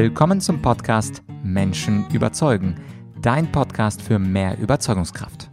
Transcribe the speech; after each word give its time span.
Willkommen 0.00 0.40
zum 0.40 0.62
Podcast 0.62 1.24
Menschen 1.42 2.08
überzeugen, 2.12 2.80
dein 3.20 3.50
Podcast 3.50 4.00
für 4.00 4.20
mehr 4.20 4.56
Überzeugungskraft. 4.56 5.50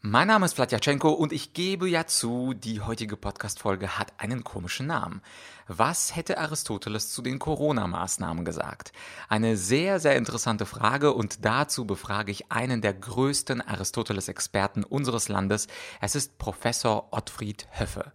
Mein 0.00 0.28
Name 0.28 0.46
ist 0.46 0.54
Vladyachenko 0.54 1.10
und 1.10 1.32
ich 1.32 1.54
gebe 1.54 1.88
ja 1.88 2.06
zu, 2.06 2.54
die 2.54 2.80
heutige 2.82 3.16
Podcast-Folge 3.16 3.98
hat 3.98 4.12
einen 4.18 4.44
komischen 4.44 4.86
Namen. 4.86 5.22
Was 5.66 6.14
hätte 6.14 6.38
Aristoteles 6.38 7.10
zu 7.10 7.20
den 7.20 7.40
Corona-Maßnahmen 7.40 8.44
gesagt? 8.44 8.92
Eine 9.28 9.56
sehr, 9.56 9.98
sehr 9.98 10.14
interessante 10.14 10.64
Frage 10.64 11.14
und 11.14 11.44
dazu 11.44 11.86
befrage 11.86 12.30
ich 12.30 12.52
einen 12.52 12.80
der 12.80 12.94
größten 12.94 13.60
Aristoteles-Experten 13.60 14.84
unseres 14.84 15.28
Landes. 15.28 15.66
Es 16.00 16.14
ist 16.14 16.38
Professor 16.38 17.08
Ottfried 17.10 17.66
Höffe. 17.72 18.12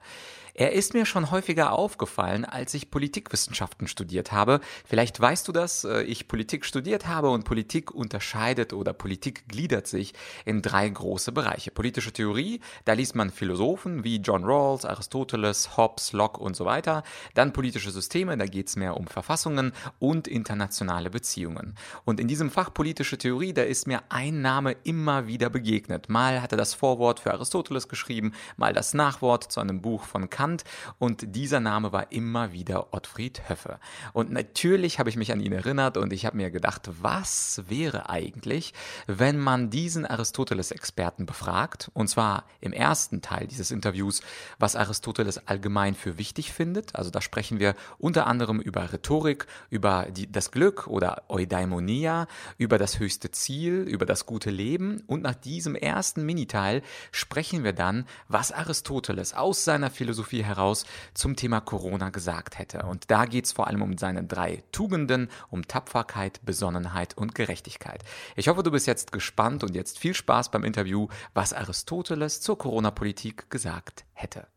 Er 0.53 0.73
ist 0.73 0.93
mir 0.93 1.05
schon 1.05 1.31
häufiger 1.31 1.71
aufgefallen, 1.73 2.45
als 2.45 2.73
ich 2.73 2.91
Politikwissenschaften 2.91 3.87
studiert 3.87 4.31
habe. 4.31 4.59
Vielleicht 4.85 5.19
weißt 5.19 5.47
du 5.47 5.51
das, 5.51 5.83
äh, 5.83 6.03
ich 6.03 6.27
Politik 6.27 6.65
studiert 6.65 7.07
habe 7.07 7.29
und 7.29 7.45
Politik 7.45 7.91
unterscheidet 7.91 8.73
oder 8.73 8.93
Politik 8.93 9.47
gliedert 9.47 9.87
sich 9.87 10.13
in 10.45 10.61
drei 10.61 10.89
große 10.89 11.31
Bereiche. 11.31 11.71
Politische 11.71 12.11
Theorie, 12.11 12.59
da 12.85 12.93
liest 12.93 13.15
man 13.15 13.29
Philosophen 13.29 14.03
wie 14.03 14.17
John 14.17 14.43
Rawls, 14.43 14.85
Aristoteles, 14.85 15.77
Hobbes, 15.77 16.13
Locke 16.13 16.39
und 16.41 16.55
so 16.55 16.65
weiter. 16.65 17.03
Dann 17.33 17.53
politische 17.53 17.91
Systeme, 17.91 18.37
da 18.37 18.45
geht 18.45 18.67
es 18.67 18.75
mehr 18.75 18.97
um 18.97 19.07
Verfassungen 19.07 19.73
und 19.99 20.27
internationale 20.27 21.09
Beziehungen. 21.09 21.75
Und 22.05 22.19
in 22.19 22.27
diesem 22.27 22.49
Fach 22.49 22.73
politische 22.73 23.17
Theorie, 23.17 23.53
da 23.53 23.63
ist 23.63 23.87
mir 23.87 24.03
ein 24.09 24.41
Name 24.41 24.75
immer 24.83 25.27
wieder 25.27 25.49
begegnet. 25.49 26.09
Mal 26.09 26.41
hat 26.41 26.51
er 26.51 26.57
das 26.57 26.73
Vorwort 26.73 27.19
für 27.19 27.33
Aristoteles 27.33 27.87
geschrieben, 27.87 28.33
mal 28.57 28.73
das 28.73 28.93
Nachwort 28.93 29.51
zu 29.51 29.59
einem 29.59 29.81
Buch 29.81 30.03
von 30.03 30.29
bekannt 30.39 30.63
und 30.99 31.35
dieser 31.35 31.59
Name 31.59 31.91
war 31.91 32.13
immer 32.13 32.53
wieder 32.53 32.93
Ottfried 32.93 33.49
Höffe. 33.49 33.77
Und 34.13 34.31
natürlich 34.31 34.97
habe 34.97 35.09
ich 35.09 35.17
mich 35.17 35.33
an 35.33 35.41
ihn 35.41 35.51
erinnert 35.51 35.97
und 35.97 36.13
ich 36.13 36.25
habe 36.25 36.37
mir 36.37 36.49
gedacht, 36.49 36.89
was 37.01 37.61
wäre 37.67 38.09
eigentlich, 38.09 38.73
wenn 39.05 39.37
man 39.37 39.69
diesen 39.69 40.05
Aristoteles-Experten 40.05 41.25
befragt, 41.25 41.91
und 41.93 42.07
zwar 42.07 42.45
im 42.61 42.71
ersten 42.71 43.21
Teil 43.21 43.47
dieses 43.47 43.69
Interviews, 43.71 44.21
was 44.59 44.77
Aristoteles 44.77 45.45
allgemein 45.45 45.93
für 45.93 46.17
wichtig 46.17 46.53
findet. 46.53 46.95
Also 46.95 47.09
da 47.11 47.19
sprechen 47.19 47.59
wir 47.59 47.75
unter 47.97 48.25
anderem 48.25 48.61
über 48.61 48.93
Rhetorik, 48.93 49.45
über 49.69 50.07
die, 50.09 50.31
das 50.31 50.51
Glück 50.51 50.87
oder 50.87 51.23
Eudaimonia, 51.27 52.27
über 52.57 52.77
das 52.77 52.99
höchste 52.99 53.31
Ziel, 53.31 53.81
über 53.81 54.05
das 54.05 54.25
gute 54.25 54.51
Leben. 54.51 55.03
Und 55.05 55.21
nach 55.21 55.35
diesem 55.35 55.75
ersten 55.75 56.25
Miniteil 56.25 56.81
sprechen 57.11 57.65
wir 57.65 57.73
dann, 57.73 58.05
was 58.29 58.53
Aristoteles 58.53 59.33
aus 59.33 59.65
seiner 59.65 59.89
Philosophie 59.89 60.28
Philosophie 60.29 60.43
heraus 60.43 60.85
zum 61.13 61.35
Thema 61.35 61.59
Corona 61.59 62.09
gesagt 62.09 62.59
hätte. 62.59 62.83
Und 62.83 63.09
da 63.11 63.25
geht 63.25 63.45
es 63.45 63.51
vor 63.51 63.67
allem 63.67 63.81
um 63.81 63.97
seine 63.97 64.23
drei 64.23 64.63
Tugenden, 64.71 65.29
um 65.49 65.67
Tapferkeit, 65.67 66.39
Besonnenheit 66.45 67.17
und 67.17 67.35
Gerechtigkeit. 67.35 68.03
Ich 68.35 68.47
hoffe, 68.47 68.63
du 68.63 68.71
bist 68.71 68.87
jetzt 68.87 69.11
gespannt 69.11 69.63
und 69.63 69.75
jetzt 69.75 69.99
viel 69.99 70.13
Spaß 70.13 70.51
beim 70.51 70.63
Interview, 70.63 71.07
was 71.33 71.53
Aristoteles 71.53 72.41
zur 72.41 72.57
Corona-Politik 72.57 73.49
gesagt 73.49 74.05
hätte. 74.13 74.47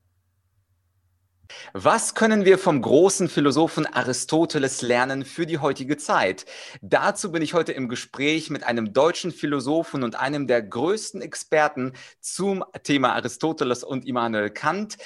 Was 1.72 2.14
können 2.14 2.44
wir 2.44 2.58
vom 2.58 2.82
großen 2.82 3.28
Philosophen 3.28 3.86
Aristoteles 3.86 4.82
lernen 4.82 5.24
für 5.24 5.46
die 5.46 5.58
heutige 5.58 5.96
Zeit? 5.96 6.46
Dazu 6.80 7.32
bin 7.32 7.42
ich 7.42 7.54
heute 7.54 7.72
im 7.72 7.88
Gespräch 7.88 8.50
mit 8.50 8.64
einem 8.64 8.92
deutschen 8.92 9.32
Philosophen 9.32 10.02
und 10.02 10.16
einem 10.16 10.46
der 10.46 10.62
größten 10.62 11.20
Experten 11.20 11.92
zum 12.20 12.64
Thema 12.82 13.14
Aristoteles 13.14 13.84
und 13.84 14.06
Immanuel 14.06 14.50
Kant. 14.50 14.96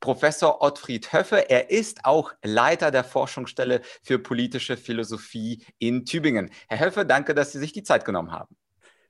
Professor 0.00 0.62
Ottfried 0.62 1.12
Höffe. 1.12 1.50
Er 1.50 1.70
ist 1.70 2.04
auch 2.04 2.32
Leiter 2.42 2.90
der 2.90 3.04
Forschungsstelle 3.04 3.82
für 4.02 4.18
politische 4.18 4.76
Philosophie 4.76 5.64
in 5.78 6.04
Tübingen. 6.04 6.50
Herr 6.68 6.80
Höffe, 6.80 7.04
danke, 7.04 7.34
dass 7.34 7.52
Sie 7.52 7.58
sich 7.58 7.72
die 7.72 7.82
Zeit 7.82 8.04
genommen 8.04 8.32
haben. 8.32 8.56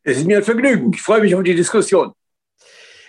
Es 0.03 0.19
ist 0.19 0.27
mir 0.27 0.39
ein 0.39 0.45
Vergnügen. 0.45 0.93
Ich 0.93 1.03
freue 1.03 1.21
mich 1.21 1.35
auf 1.35 1.43
die 1.43 1.55
Diskussion. 1.55 2.13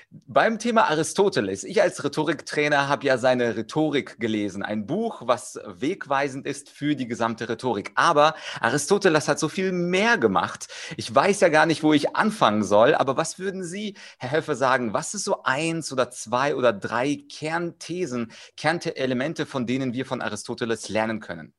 Beim 0.09 0.57
Thema 0.57 0.90
Aristoteles, 0.90 1.66
ich 1.66 1.81
als 1.81 2.01
Rhetoriktrainer 2.01 2.88
habe 2.88 3.06
ja 3.06 3.18
seine 3.18 3.57
Rhetorik 3.57 4.22
gelesen, 4.22 4.63
ein 4.63 4.85
Buch, 4.85 5.23
was 5.25 5.59
wegweisend 5.66 6.47
ist 6.47 6.69
für 6.69 6.95
die 6.95 7.09
gesamte 7.09 7.50
Rhetorik. 7.50 7.91
Aber 7.95 8.34
Aristoteles 8.62 9.28
hat 9.28 9.38
so 9.38 9.50
viel 9.50 9.73
mehr 9.73 10.18
gemacht. 10.18 10.68
Ich 10.95 11.13
weiß 11.13 11.41
ja 11.41 11.50
gar 11.50 11.66
nicht, 11.66 11.84
wo 11.84 11.91
ich 11.91 12.16
anfangen 12.16 12.63
soll, 12.63 12.95
aber 12.95 13.18
was 13.18 13.38
würden 13.38 13.66
Sie, 13.66 13.97
Herr 14.18 14.31
Höffe, 14.31 14.56
sagen? 14.56 14.94
Was 14.94 15.13
ist 15.13 15.25
so 15.25 15.44
eins 15.44 15.91
oder 15.91 16.09
zwei 16.09 16.56
oder 16.56 16.72
drei 16.72 17.25
Kernthesen, 17.29 18.31
Kernelemente, 18.56 19.45
von 19.45 19.68
denen 19.68 19.91
wir 19.91 20.06
von 20.06 20.22
Aristoteles 20.22 20.88
lernen 20.88 21.19
können? 21.19 21.53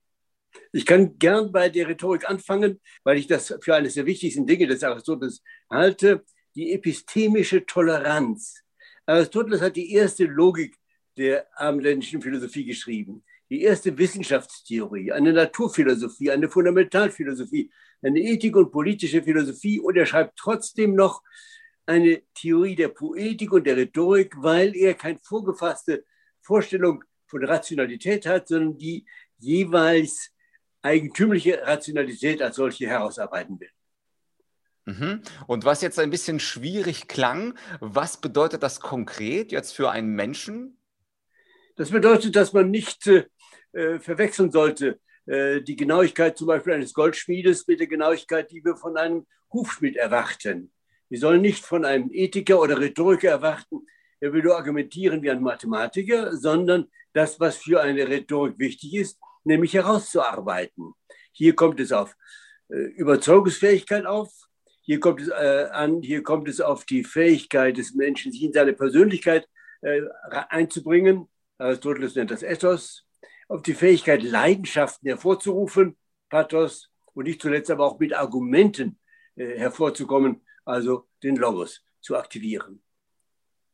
Ich 0.72 0.86
kann 0.86 1.18
gern 1.18 1.52
bei 1.52 1.68
der 1.68 1.86
Rhetorik 1.86 2.28
anfangen, 2.28 2.80
weil 3.04 3.18
ich 3.18 3.26
das 3.26 3.54
für 3.60 3.74
eines 3.74 3.92
der 3.92 4.06
wichtigsten 4.06 4.46
Dinge 4.46 4.66
des 4.66 4.82
Aristoteles 4.82 5.42
halte 5.68 6.24
die 6.58 6.72
epistemische 6.72 7.64
Toleranz. 7.64 8.64
Aristoteles 9.06 9.60
hat 9.60 9.76
die 9.76 9.92
erste 9.92 10.24
Logik 10.24 10.76
der 11.16 11.46
abendländischen 11.56 12.20
Philosophie 12.20 12.64
geschrieben, 12.64 13.22
die 13.48 13.62
erste 13.62 13.96
Wissenschaftstheorie, 13.96 15.12
eine 15.12 15.32
Naturphilosophie, 15.32 16.32
eine 16.32 16.48
Fundamentalphilosophie, 16.48 17.70
eine 18.02 18.18
Ethik 18.18 18.56
und 18.56 18.72
politische 18.72 19.22
Philosophie 19.22 19.78
und 19.78 19.96
er 19.96 20.04
schreibt 20.04 20.36
trotzdem 20.36 20.96
noch 20.96 21.22
eine 21.86 22.22
Theorie 22.34 22.74
der 22.74 22.88
Poetik 22.88 23.52
und 23.52 23.64
der 23.64 23.76
Rhetorik, 23.76 24.34
weil 24.38 24.74
er 24.74 24.94
keine 24.94 25.20
vorgefasste 25.20 26.04
Vorstellung 26.40 27.04
von 27.28 27.44
Rationalität 27.44 28.26
hat, 28.26 28.48
sondern 28.48 28.76
die 28.76 29.06
jeweils 29.38 30.32
eigentümliche 30.82 31.62
Rationalität 31.62 32.42
als 32.42 32.56
solche 32.56 32.88
herausarbeiten 32.88 33.60
will. 33.60 33.70
Mhm. 34.88 35.20
Und 35.46 35.66
was 35.66 35.82
jetzt 35.82 35.98
ein 35.98 36.08
bisschen 36.08 36.40
schwierig 36.40 37.08
klang, 37.08 37.54
was 37.80 38.20
bedeutet 38.20 38.62
das 38.62 38.80
konkret 38.80 39.52
jetzt 39.52 39.72
für 39.72 39.90
einen 39.90 40.14
Menschen? 40.14 40.78
Das 41.76 41.90
bedeutet, 41.90 42.34
dass 42.36 42.54
man 42.54 42.70
nicht 42.70 43.06
äh, 43.06 44.00
verwechseln 44.00 44.50
sollte 44.50 44.98
äh, 45.26 45.60
die 45.60 45.76
Genauigkeit 45.76 46.38
zum 46.38 46.46
Beispiel 46.46 46.72
eines 46.72 46.94
Goldschmiedes 46.94 47.66
mit 47.66 47.80
der 47.80 47.86
Genauigkeit, 47.86 48.50
die 48.50 48.64
wir 48.64 48.76
von 48.76 48.96
einem 48.96 49.26
Hufschmied 49.52 49.96
erwarten. 49.96 50.72
Wir 51.10 51.18
sollen 51.18 51.42
nicht 51.42 51.64
von 51.64 51.84
einem 51.84 52.10
Ethiker 52.10 52.58
oder 52.58 52.80
Rhetoriker 52.80 53.28
erwarten, 53.28 53.86
er 54.20 54.32
will 54.32 54.42
nur 54.42 54.56
argumentieren 54.56 55.22
wie 55.22 55.30
ein 55.30 55.42
Mathematiker, 55.42 56.36
sondern 56.36 56.90
das, 57.12 57.38
was 57.38 57.58
für 57.58 57.80
eine 57.80 58.08
Rhetorik 58.08 58.58
wichtig 58.58 58.94
ist, 58.94 59.18
nämlich 59.44 59.74
herauszuarbeiten. 59.74 60.92
Hier 61.32 61.54
kommt 61.54 61.78
es 61.78 61.92
auf 61.92 62.16
äh, 62.68 62.74
Überzeugungsfähigkeit 62.96 64.06
auf, 64.06 64.47
hier 64.88 65.00
kommt 65.00 65.20
es 65.20 65.28
äh, 65.28 65.68
an, 65.70 66.00
hier 66.00 66.22
kommt 66.22 66.48
es 66.48 66.62
auf 66.62 66.86
die 66.86 67.04
Fähigkeit 67.04 67.76
des 67.76 67.94
Menschen, 67.94 68.32
sich 68.32 68.42
in 68.42 68.54
seine 68.54 68.72
Persönlichkeit 68.72 69.46
äh, 69.82 70.00
einzubringen. 70.48 71.28
Aristoteles 71.58 72.14
nennt 72.14 72.30
das 72.30 72.42
Ethos. 72.42 73.04
Auf 73.48 73.60
die 73.60 73.74
Fähigkeit, 73.74 74.22
Leidenschaften 74.22 75.06
hervorzurufen, 75.06 75.98
Pathos, 76.30 76.90
und 77.12 77.26
nicht 77.26 77.42
zuletzt 77.42 77.70
aber 77.70 77.84
auch 77.84 77.98
mit 77.98 78.14
Argumenten 78.14 78.98
äh, 79.36 79.58
hervorzukommen, 79.58 80.40
also 80.64 81.06
den 81.22 81.36
Logos 81.36 81.84
zu 82.00 82.16
aktivieren. 82.16 82.82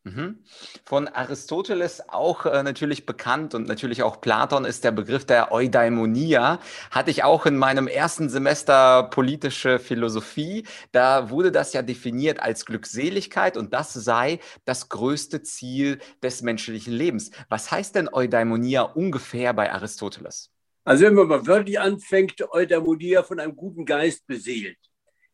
Mhm. 0.06 0.38
Von 0.84 1.08
Aristoteles 1.08 2.10
auch 2.10 2.44
äh, 2.44 2.62
natürlich 2.62 3.06
bekannt 3.06 3.54
und 3.54 3.66
natürlich 3.66 4.02
auch 4.02 4.20
Platon 4.20 4.66
ist 4.66 4.84
der 4.84 4.90
Begriff 4.90 5.24
der 5.24 5.50
Eudaimonia. 5.50 6.60
Hatte 6.90 7.10
ich 7.10 7.24
auch 7.24 7.46
in 7.46 7.56
meinem 7.56 7.88
ersten 7.88 8.28
Semester 8.28 9.04
politische 9.04 9.78
Philosophie. 9.78 10.66
Da 10.92 11.30
wurde 11.30 11.50
das 11.50 11.72
ja 11.72 11.80
definiert 11.80 12.38
als 12.38 12.66
Glückseligkeit 12.66 13.56
und 13.56 13.72
das 13.72 13.94
sei 13.94 14.40
das 14.66 14.90
größte 14.90 15.42
Ziel 15.42 15.98
des 16.22 16.42
menschlichen 16.42 16.92
Lebens. 16.92 17.30
Was 17.48 17.70
heißt 17.70 17.94
denn 17.94 18.10
Eudaimonia 18.12 18.82
ungefähr 18.82 19.54
bei 19.54 19.72
Aristoteles? 19.72 20.50
Also 20.84 21.06
wenn 21.06 21.14
man 21.14 21.28
mal 21.28 21.46
wörtlich 21.46 21.80
anfängt, 21.80 22.42
Eudaimonia 22.52 23.22
von 23.22 23.40
einem 23.40 23.56
guten 23.56 23.86
Geist 23.86 24.26
beseelt. 24.26 24.76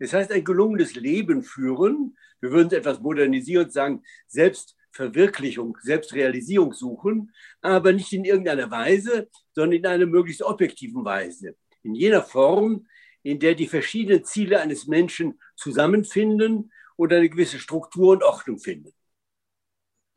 Das 0.00 0.14
heißt, 0.14 0.32
ein 0.32 0.44
gelungenes 0.44 0.94
Leben 0.94 1.42
führen. 1.42 2.16
Wir 2.40 2.50
würden 2.50 2.68
es 2.68 2.72
etwas 2.72 3.00
modernisieren 3.00 3.66
und 3.66 3.72
sagen, 3.72 4.02
Selbstverwirklichung, 4.26 5.76
Selbstrealisierung 5.82 6.72
suchen, 6.72 7.32
aber 7.60 7.92
nicht 7.92 8.12
in 8.12 8.24
irgendeiner 8.24 8.70
Weise, 8.70 9.28
sondern 9.54 9.78
in 9.78 9.86
einer 9.86 10.06
möglichst 10.06 10.42
objektiven 10.42 11.04
Weise. 11.04 11.54
In 11.82 11.94
jener 11.94 12.22
Form, 12.22 12.86
in 13.22 13.38
der 13.38 13.54
die 13.54 13.68
verschiedenen 13.68 14.24
Ziele 14.24 14.60
eines 14.60 14.86
Menschen 14.86 15.38
zusammenfinden 15.54 16.72
und 16.96 17.12
eine 17.12 17.28
gewisse 17.28 17.58
Struktur 17.58 18.12
und 18.12 18.22
Ordnung 18.22 18.58
finden. 18.58 18.92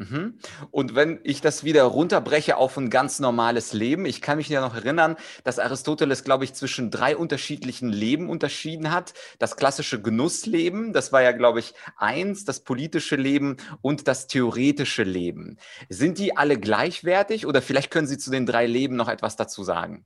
Mhm. 0.09 0.39
Und 0.71 0.95
wenn 0.95 1.19
ich 1.23 1.41
das 1.41 1.63
wieder 1.63 1.83
runterbreche 1.83 2.57
auf 2.57 2.77
ein 2.77 2.89
ganz 2.89 3.19
normales 3.19 3.73
Leben, 3.73 4.05
ich 4.05 4.21
kann 4.21 4.37
mich 4.37 4.49
ja 4.49 4.61
noch 4.61 4.75
erinnern, 4.75 5.15
dass 5.43 5.59
Aristoteles, 5.59 6.23
glaube 6.23 6.43
ich, 6.43 6.53
zwischen 6.53 6.91
drei 6.91 7.15
unterschiedlichen 7.15 7.89
Leben 7.89 8.29
unterschieden 8.29 8.91
hat. 8.91 9.13
Das 9.39 9.55
klassische 9.55 10.01
Genussleben, 10.01 10.93
das 10.93 11.11
war 11.11 11.21
ja, 11.21 11.31
glaube 11.31 11.59
ich, 11.59 11.73
eins, 11.97 12.45
das 12.45 12.61
politische 12.61 13.15
Leben 13.15 13.57
und 13.81 14.07
das 14.07 14.27
theoretische 14.27 15.03
Leben. 15.03 15.57
Sind 15.89 16.17
die 16.17 16.35
alle 16.35 16.59
gleichwertig 16.59 17.45
oder 17.45 17.61
vielleicht 17.61 17.91
können 17.91 18.07
Sie 18.07 18.17
zu 18.17 18.31
den 18.31 18.45
drei 18.45 18.65
Leben 18.65 18.95
noch 18.95 19.09
etwas 19.09 19.35
dazu 19.35 19.63
sagen? 19.63 20.05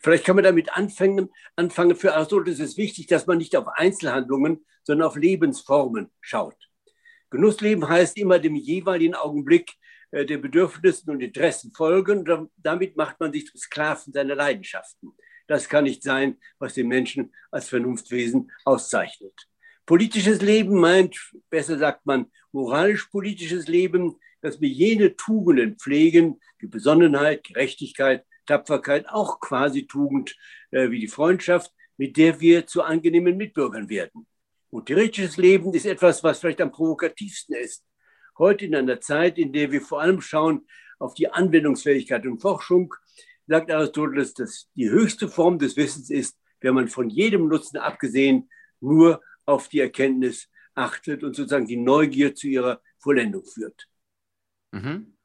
Vielleicht 0.00 0.24
kann 0.24 0.34
man 0.36 0.44
damit 0.44 0.76
anfangen. 0.76 1.30
Anfangen 1.54 1.94
für 1.94 2.14
Aristoteles 2.14 2.58
ist 2.58 2.70
es 2.70 2.76
wichtig, 2.76 3.06
dass 3.06 3.26
man 3.26 3.38
nicht 3.38 3.56
auf 3.56 3.68
Einzelhandlungen, 3.68 4.64
sondern 4.82 5.06
auf 5.06 5.16
Lebensformen 5.16 6.10
schaut. 6.20 6.56
Genussleben 7.32 7.88
heißt 7.88 8.18
immer 8.18 8.38
dem 8.38 8.54
jeweiligen 8.54 9.14
Augenblick 9.14 9.72
äh, 10.10 10.26
der 10.26 10.36
Bedürfnissen 10.36 11.10
und 11.10 11.22
Interessen 11.22 11.72
folgen. 11.72 12.50
Damit 12.58 12.96
macht 12.96 13.18
man 13.20 13.32
sich 13.32 13.46
zum 13.46 13.58
Sklaven 13.58 14.12
seiner 14.12 14.34
Leidenschaften. 14.34 15.12
Das 15.48 15.66
kann 15.66 15.84
nicht 15.84 16.02
sein, 16.02 16.36
was 16.58 16.74
den 16.74 16.88
Menschen 16.88 17.32
als 17.50 17.70
Vernunftwesen 17.70 18.52
auszeichnet. 18.66 19.32
Politisches 19.86 20.42
Leben 20.42 20.78
meint, 20.78 21.16
besser 21.48 21.78
sagt 21.78 22.04
man, 22.04 22.30
moralisch-politisches 22.52 23.66
Leben, 23.66 24.16
dass 24.42 24.60
wir 24.60 24.68
jene 24.68 25.16
Tugenden 25.16 25.78
pflegen, 25.78 26.38
wie 26.58 26.66
Besonnenheit, 26.66 27.44
Gerechtigkeit, 27.44 28.26
Tapferkeit, 28.44 29.08
auch 29.08 29.40
quasi 29.40 29.86
Tugend 29.86 30.36
äh, 30.70 30.90
wie 30.90 31.00
die 31.00 31.08
Freundschaft, 31.08 31.72
mit 31.96 32.18
der 32.18 32.40
wir 32.40 32.66
zu 32.66 32.82
angenehmen 32.82 33.38
Mitbürgern 33.38 33.88
werden. 33.88 34.26
Und 34.72 34.86
theoretisches 34.86 35.36
Leben 35.36 35.74
ist 35.74 35.84
etwas, 35.84 36.24
was 36.24 36.40
vielleicht 36.40 36.62
am 36.62 36.72
provokativsten 36.72 37.54
ist. 37.54 37.84
Heute 38.38 38.64
in 38.64 38.74
einer 38.74 39.00
Zeit, 39.00 39.36
in 39.36 39.52
der 39.52 39.70
wir 39.70 39.82
vor 39.82 40.00
allem 40.00 40.22
schauen 40.22 40.66
auf 40.98 41.12
die 41.12 41.28
Anwendungsfähigkeit 41.28 42.24
und 42.26 42.40
Forschung, 42.40 42.94
sagt 43.46 43.70
Aristoteles, 43.70 44.32
dass 44.32 44.70
die 44.74 44.88
höchste 44.88 45.28
Form 45.28 45.58
des 45.58 45.76
Wissens 45.76 46.08
ist, 46.08 46.38
wenn 46.60 46.74
man 46.74 46.88
von 46.88 47.10
jedem 47.10 47.48
Nutzen 47.48 47.76
abgesehen 47.76 48.48
nur 48.80 49.20
auf 49.44 49.68
die 49.68 49.80
Erkenntnis 49.80 50.48
achtet 50.74 51.22
und 51.22 51.36
sozusagen 51.36 51.66
die 51.66 51.76
Neugier 51.76 52.34
zu 52.34 52.48
ihrer 52.48 52.80
Vollendung 52.98 53.44
führt. 53.44 53.88
Mhm. 54.70 55.18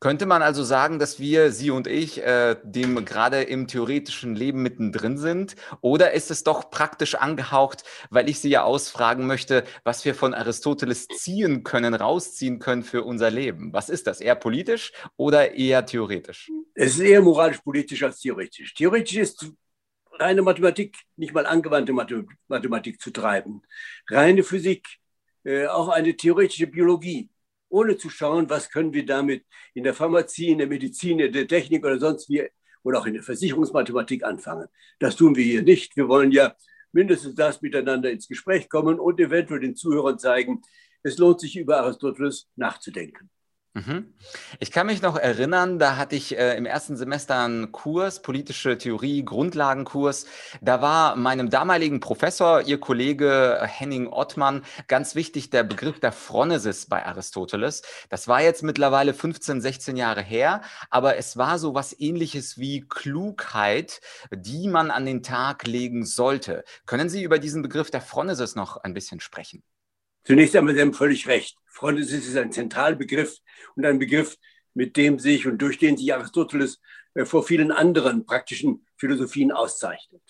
Könnte 0.00 0.26
man 0.26 0.42
also 0.42 0.64
sagen, 0.64 0.98
dass 0.98 1.18
wir, 1.18 1.50
Sie 1.50 1.70
und 1.70 1.86
ich, 1.86 2.22
äh, 2.22 2.56
dem 2.62 3.04
gerade 3.04 3.42
im 3.42 3.66
theoretischen 3.66 4.34
Leben 4.34 4.62
mittendrin 4.62 5.16
sind? 5.16 5.56
Oder 5.80 6.12
ist 6.12 6.30
es 6.30 6.44
doch 6.44 6.70
praktisch 6.70 7.14
angehaucht, 7.14 7.84
weil 8.10 8.28
ich 8.28 8.38
Sie 8.38 8.50
ja 8.50 8.64
ausfragen 8.64 9.26
möchte, 9.26 9.64
was 9.82 10.04
wir 10.04 10.14
von 10.14 10.34
Aristoteles 10.34 11.08
ziehen 11.08 11.64
können, 11.64 11.94
rausziehen 11.94 12.58
können 12.58 12.82
für 12.82 13.02
unser 13.02 13.30
Leben? 13.30 13.72
Was 13.72 13.88
ist 13.88 14.06
das? 14.06 14.20
Eher 14.20 14.34
politisch 14.34 14.92
oder 15.16 15.54
eher 15.54 15.86
theoretisch? 15.86 16.50
Es 16.74 16.94
ist 16.94 17.00
eher 17.00 17.22
moralisch-politisch 17.22 18.02
als 18.02 18.20
theoretisch. 18.20 18.74
Theoretisch 18.74 19.16
ist 19.16 19.46
reine 20.18 20.42
Mathematik, 20.42 20.96
nicht 21.16 21.34
mal 21.34 21.46
angewandte 21.46 21.92
Mathematik 22.48 23.00
zu 23.00 23.10
treiben. 23.10 23.62
Reine 24.08 24.42
Physik, 24.42 24.86
äh, 25.44 25.66
auch 25.66 25.88
eine 25.88 26.16
theoretische 26.16 26.66
Biologie, 26.66 27.28
ohne 27.74 27.96
zu 27.96 28.08
schauen, 28.08 28.48
was 28.48 28.70
können 28.70 28.92
wir 28.92 29.04
damit 29.04 29.44
in 29.74 29.82
der 29.82 29.94
Pharmazie, 29.94 30.50
in 30.50 30.58
der 30.58 30.68
Medizin, 30.68 31.18
in 31.18 31.32
der 31.32 31.48
Technik 31.48 31.84
oder 31.84 31.98
sonst 31.98 32.28
wie 32.28 32.48
oder 32.84 33.00
auch 33.00 33.06
in 33.06 33.14
der 33.14 33.22
Versicherungsmathematik 33.22 34.22
anfangen. 34.22 34.68
Das 35.00 35.16
tun 35.16 35.34
wir 35.34 35.42
hier 35.42 35.62
nicht. 35.62 35.96
Wir 35.96 36.06
wollen 36.06 36.30
ja 36.30 36.54
mindestens 36.92 37.34
das 37.34 37.62
miteinander 37.62 38.12
ins 38.12 38.28
Gespräch 38.28 38.68
kommen 38.68 39.00
und 39.00 39.18
eventuell 39.18 39.60
den 39.60 39.74
Zuhörern 39.74 40.18
zeigen, 40.18 40.62
es 41.02 41.18
lohnt 41.18 41.40
sich 41.40 41.56
über 41.56 41.78
Aristoteles 41.78 42.48
nachzudenken. 42.54 43.28
Mhm. 43.76 44.14
Ich 44.60 44.70
kann 44.70 44.86
mich 44.86 45.02
noch 45.02 45.16
erinnern, 45.16 45.80
da 45.80 45.96
hatte 45.96 46.14
ich 46.14 46.38
äh, 46.38 46.56
im 46.56 46.64
ersten 46.64 46.96
Semester 46.96 47.40
einen 47.40 47.72
Kurs, 47.72 48.22
politische 48.22 48.78
Theorie, 48.78 49.24
Grundlagenkurs. 49.24 50.26
Da 50.60 50.80
war 50.80 51.16
meinem 51.16 51.50
damaligen 51.50 51.98
Professor, 51.98 52.62
Ihr 52.62 52.78
Kollege 52.78 53.58
Henning 53.64 54.06
Ottmann, 54.06 54.62
ganz 54.86 55.16
wichtig 55.16 55.50
der 55.50 55.64
Begriff 55.64 55.98
der 55.98 56.12
Phronesis 56.12 56.86
bei 56.86 57.04
Aristoteles. 57.04 57.82
Das 58.10 58.28
war 58.28 58.40
jetzt 58.40 58.62
mittlerweile 58.62 59.12
15, 59.12 59.60
16 59.60 59.96
Jahre 59.96 60.22
her, 60.22 60.62
aber 60.88 61.16
es 61.16 61.36
war 61.36 61.58
so 61.58 61.74
was 61.74 61.98
ähnliches 61.98 62.56
wie 62.56 62.86
Klugheit, 62.88 64.00
die 64.32 64.68
man 64.68 64.92
an 64.92 65.04
den 65.04 65.24
Tag 65.24 65.66
legen 65.66 66.06
sollte. 66.06 66.62
Können 66.86 67.08
Sie 67.08 67.24
über 67.24 67.40
diesen 67.40 67.62
Begriff 67.62 67.90
der 67.90 68.02
Phronesis 68.02 68.54
noch 68.54 68.76
ein 68.76 68.94
bisschen 68.94 69.18
sprechen? 69.18 69.64
Zunächst 70.24 70.56
einmal, 70.56 70.74
Sie 70.74 70.80
haben 70.80 70.94
völlig 70.94 71.28
recht. 71.28 71.58
Phronesis 71.68 72.26
ist 72.26 72.36
ein 72.36 72.50
Zentralbegriff 72.50 73.38
und 73.76 73.84
ein 73.84 73.98
Begriff, 73.98 74.36
mit 74.72 74.96
dem 74.96 75.18
sich 75.18 75.46
und 75.46 75.58
durch 75.58 75.78
den 75.78 75.98
sich 75.98 76.14
Aristoteles 76.14 76.80
äh, 77.14 77.26
vor 77.26 77.44
vielen 77.44 77.70
anderen 77.70 78.24
praktischen 78.24 78.86
Philosophien 78.96 79.52
auszeichnet. 79.52 80.22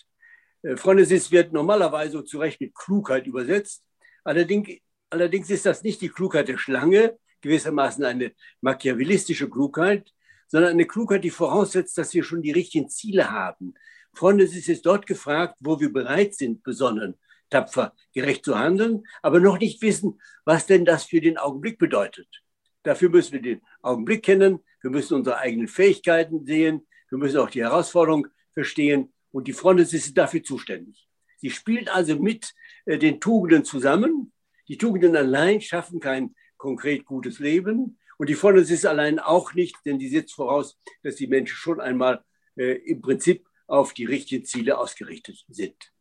Äh, 0.62 0.76
Phronesis 0.76 1.30
wird 1.30 1.52
normalerweise 1.52 2.24
zu 2.24 2.38
Recht 2.38 2.60
mit 2.60 2.74
Klugheit 2.74 3.28
übersetzt. 3.28 3.84
Allerdings, 4.24 4.68
allerdings 5.10 5.48
ist 5.50 5.64
das 5.64 5.84
nicht 5.84 6.00
die 6.00 6.08
Klugheit 6.08 6.48
der 6.48 6.58
Schlange, 6.58 7.16
gewissermaßen 7.40 8.04
eine 8.04 8.32
machiavellistische 8.62 9.48
Klugheit, 9.48 10.12
sondern 10.48 10.72
eine 10.72 10.86
Klugheit, 10.86 11.22
die 11.22 11.30
voraussetzt, 11.30 11.96
dass 11.98 12.12
wir 12.14 12.24
schon 12.24 12.42
die 12.42 12.52
richtigen 12.52 12.88
Ziele 12.88 13.30
haben. 13.30 13.74
Phronesis 14.12 14.68
ist 14.68 14.86
dort 14.86 15.06
gefragt, 15.06 15.56
wo 15.60 15.78
wir 15.78 15.92
bereit 15.92 16.34
sind, 16.34 16.64
besonnen 16.64 17.16
tapfer 17.50 17.94
gerecht 18.12 18.44
zu 18.44 18.58
handeln, 18.58 19.04
aber 19.22 19.40
noch 19.40 19.58
nicht 19.58 19.82
wissen, 19.82 20.20
was 20.44 20.66
denn 20.66 20.84
das 20.84 21.04
für 21.04 21.20
den 21.20 21.38
Augenblick 21.38 21.78
bedeutet. 21.78 22.28
Dafür 22.82 23.08
müssen 23.08 23.32
wir 23.32 23.42
den 23.42 23.62
Augenblick 23.82 24.24
kennen, 24.24 24.60
wir 24.82 24.90
müssen 24.90 25.14
unsere 25.14 25.38
eigenen 25.38 25.68
Fähigkeiten 25.68 26.44
sehen, 26.44 26.86
wir 27.08 27.18
müssen 27.18 27.38
auch 27.38 27.50
die 27.50 27.62
Herausforderung 27.62 28.26
verstehen 28.52 29.12
und 29.30 29.48
die 29.48 29.52
Frontis 29.52 29.92
ist 29.92 30.16
dafür 30.16 30.42
zuständig. 30.42 31.08
Sie 31.38 31.50
spielt 31.50 31.88
also 31.88 32.18
mit 32.18 32.54
äh, 32.86 32.98
den 32.98 33.20
Tugenden 33.20 33.64
zusammen. 33.64 34.32
Die 34.68 34.78
Tugenden 34.78 35.16
allein 35.16 35.60
schaffen 35.60 36.00
kein 36.00 36.34
konkret 36.56 37.04
gutes 37.04 37.38
Leben 37.38 37.98
und 38.16 38.28
die 38.28 38.34
Frontis 38.34 38.70
ist 38.70 38.86
allein 38.86 39.18
auch 39.18 39.54
nicht, 39.54 39.76
denn 39.84 39.98
die 39.98 40.08
setzt 40.08 40.34
voraus, 40.34 40.78
dass 41.02 41.16
die 41.16 41.26
Menschen 41.26 41.56
schon 41.56 41.80
einmal 41.80 42.24
äh, 42.56 42.74
im 42.84 43.00
Prinzip 43.00 43.46
auf 43.66 43.92
die 43.94 44.04
richtigen 44.04 44.44
Ziele 44.44 44.78
ausgerichtet 44.78 45.44
sind. 45.48 45.93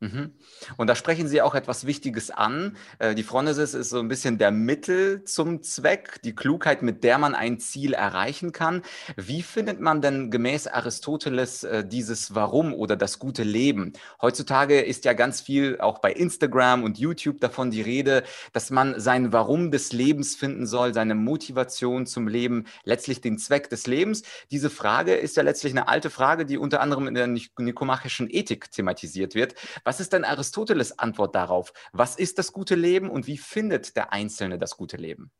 Mhm. 0.00 0.32
Und 0.78 0.86
da 0.86 0.94
sprechen 0.94 1.28
Sie 1.28 1.42
auch 1.42 1.54
etwas 1.54 1.86
Wichtiges 1.86 2.30
an. 2.30 2.76
Äh, 2.98 3.14
die 3.14 3.22
Phronesis 3.22 3.74
ist 3.74 3.90
so 3.90 3.98
ein 3.98 4.08
bisschen 4.08 4.38
der 4.38 4.50
Mittel 4.50 5.24
zum 5.24 5.62
Zweck, 5.62 6.22
die 6.24 6.34
Klugheit, 6.34 6.80
mit 6.80 7.04
der 7.04 7.18
man 7.18 7.34
ein 7.34 7.60
Ziel 7.60 7.92
erreichen 7.92 8.52
kann. 8.52 8.80
Wie 9.16 9.42
findet 9.42 9.78
man 9.78 10.00
denn 10.00 10.30
gemäß 10.30 10.68
Aristoteles 10.68 11.64
äh, 11.64 11.86
dieses 11.86 12.34
Warum 12.34 12.72
oder 12.72 12.96
das 12.96 13.18
gute 13.18 13.42
Leben? 13.42 13.92
Heutzutage 14.22 14.80
ist 14.80 15.04
ja 15.04 15.12
ganz 15.12 15.42
viel 15.42 15.78
auch 15.80 15.98
bei 15.98 16.12
Instagram 16.12 16.82
und 16.82 16.98
YouTube 16.98 17.38
davon 17.38 17.70
die 17.70 17.82
Rede, 17.82 18.22
dass 18.54 18.70
man 18.70 18.98
sein 18.98 19.34
Warum 19.34 19.70
des 19.70 19.92
Lebens 19.92 20.34
finden 20.34 20.66
soll, 20.66 20.94
seine 20.94 21.14
Motivation 21.14 22.06
zum 22.06 22.26
Leben, 22.26 22.64
letztlich 22.84 23.20
den 23.20 23.36
Zweck 23.36 23.68
des 23.68 23.86
Lebens. 23.86 24.22
Diese 24.50 24.70
Frage 24.70 25.14
ist 25.14 25.36
ja 25.36 25.42
letztlich 25.42 25.74
eine 25.74 25.88
alte 25.88 26.08
Frage, 26.08 26.46
die 26.46 26.56
unter 26.56 26.80
anderem 26.80 27.06
in 27.06 27.14
der 27.14 27.26
nikomachischen 27.26 28.28
Ethik 28.30 28.70
thematisiert 28.70 29.34
wird. 29.34 29.54
Was 29.90 29.98
ist 29.98 30.12
denn 30.12 30.22
Aristoteles 30.24 31.00
Antwort 31.00 31.34
darauf? 31.34 31.72
Was 31.92 32.14
ist 32.14 32.38
das 32.38 32.52
gute 32.52 32.76
Leben 32.76 33.10
und 33.10 33.26
wie 33.26 33.36
findet 33.36 33.96
der 33.96 34.12
Einzelne 34.12 34.56
das 34.56 34.76
gute 34.76 34.96
Leben? 34.96 35.32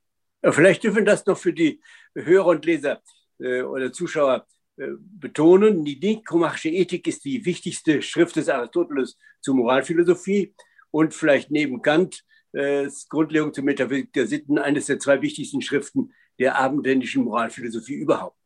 Vielleicht 0.42 0.82
dürfen 0.82 1.04
das 1.04 1.24
noch 1.24 1.38
für 1.38 1.52
die 1.52 1.80
Hörer 2.16 2.46
und 2.46 2.64
Leser 2.64 3.00
äh, 3.38 3.62
oder 3.62 3.92
Zuschauer 3.92 4.48
äh, 4.76 4.88
betonen. 4.98 5.84
Die 5.84 6.00
nikomachische 6.00 6.70
Ethik 6.70 7.06
ist 7.06 7.24
die 7.24 7.44
wichtigste 7.44 8.02
Schrift 8.02 8.34
des 8.34 8.48
Aristoteles 8.48 9.16
zur 9.40 9.54
Moralphilosophie 9.54 10.52
und 10.90 11.14
vielleicht 11.14 11.52
neben 11.52 11.80
Kant 11.80 12.24
äh, 12.52 12.88
Grundlegung 13.08 13.54
zur 13.54 13.62
Metaphysik 13.62 14.12
der 14.14 14.26
Sitten 14.26 14.58
eines 14.58 14.86
der 14.86 14.98
zwei 14.98 15.22
wichtigsten 15.22 15.62
Schriften 15.62 16.12
der 16.40 16.58
abendländischen 16.58 17.22
Moralphilosophie 17.22 17.94
überhaupt. 17.94 18.36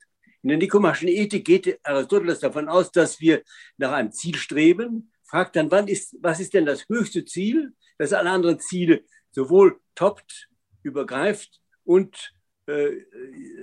In 0.43 0.51
der 0.51 0.59
nikomachischen 0.59 1.09
Ethik 1.09 1.47
geht 1.47 1.81
Aristoteles 1.83 2.41
davon 2.41 2.69
aus, 2.69 2.93
dass 2.93 3.21
wir 3.21 3.43
nach 3.79 3.93
einem 3.93 4.13
Ziel 4.13 4.37
streben, 4.37 5.11
fragt 5.35 5.57
dann, 5.57 5.69
wann 5.73 5.89
ist, 5.89 6.17
was 6.21 6.39
ist 6.39 6.55
denn 6.55 6.65
das 6.65 6.89
höchste 6.89 7.25
Ziel, 7.25 7.73
das 7.99 8.13
alle 8.13 8.31
anderen 8.31 8.61
Ziele 8.61 9.03
sowohl 9.33 9.81
toppt, 9.97 10.49
übergreift 10.85 11.61
und 11.83 12.33
äh, 12.69 12.93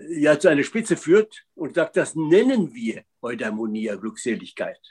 ja 0.09 0.37
zu 0.37 0.49
einer 0.49 0.63
Spitze 0.63 0.97
führt 0.97 1.45
und 1.55 1.75
sagt, 1.75 1.95
das 1.95 2.13
nennen 2.13 2.73
wir 2.73 3.05
Eudaimonia, 3.21 3.95
Glückseligkeit. 3.95 4.81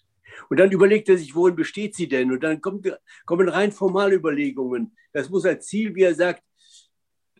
Und 0.49 0.59
dann 0.59 0.73
überlegt 0.73 1.11
er 1.11 1.19
sich, 1.19 1.35
worin 1.35 1.55
besteht 1.55 1.97
sie 1.97 2.09
denn? 2.09 2.33
Und 2.33 2.43
dann 2.43 2.63
kommt, 2.63 2.91
kommen 3.27 3.51
rein 3.51 3.73
formale 3.73 4.15
Überlegungen. 4.15 4.97
Das 5.13 5.29
muss 5.29 5.45
ein 5.45 5.61
Ziel, 5.61 5.95
wie 5.95 6.05
er 6.05 6.15
sagt, 6.15 6.43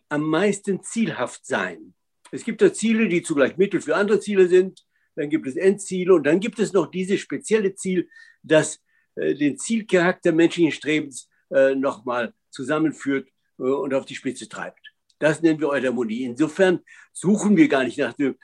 am 0.09 0.21
meisten 0.21 0.83
zielhaft 0.83 1.47
sein. 1.47 1.95
Es 2.31 2.43
gibt 2.43 2.61
da 2.61 2.71
Ziele, 2.71 3.09
die 3.09 3.23
zugleich 3.23 3.57
Mittel 3.57 3.81
für 3.81 3.95
andere 3.95 4.19
Ziele 4.19 4.47
sind. 4.47 4.85
Dann 5.15 5.31
gibt 5.31 5.47
es 5.47 5.55
Endziele 5.55 6.13
und 6.13 6.27
dann 6.27 6.39
gibt 6.39 6.59
es 6.59 6.73
noch 6.73 6.91
dieses 6.91 7.19
spezielle 7.19 7.73
Ziel, 7.73 8.07
das 8.43 8.79
den 9.15 9.57
Zielcharakter 9.57 10.31
menschlichen 10.31 10.71
Strebens 10.71 11.29
äh, 11.49 11.75
nochmal 11.75 12.33
zusammenführt 12.49 13.27
äh, 13.59 13.63
und 13.63 13.93
auf 13.93 14.05
die 14.05 14.15
Spitze 14.15 14.47
treibt. 14.47 14.79
Das 15.19 15.41
nennen 15.41 15.59
wir 15.59 15.69
Eudaimonie. 15.69 16.23
Insofern 16.23 16.79
suchen 17.13 17.55
wir 17.55 17.67
gar 17.67 17.83
nicht 17.83 17.99
nach 17.99 18.13
dem 18.13 18.35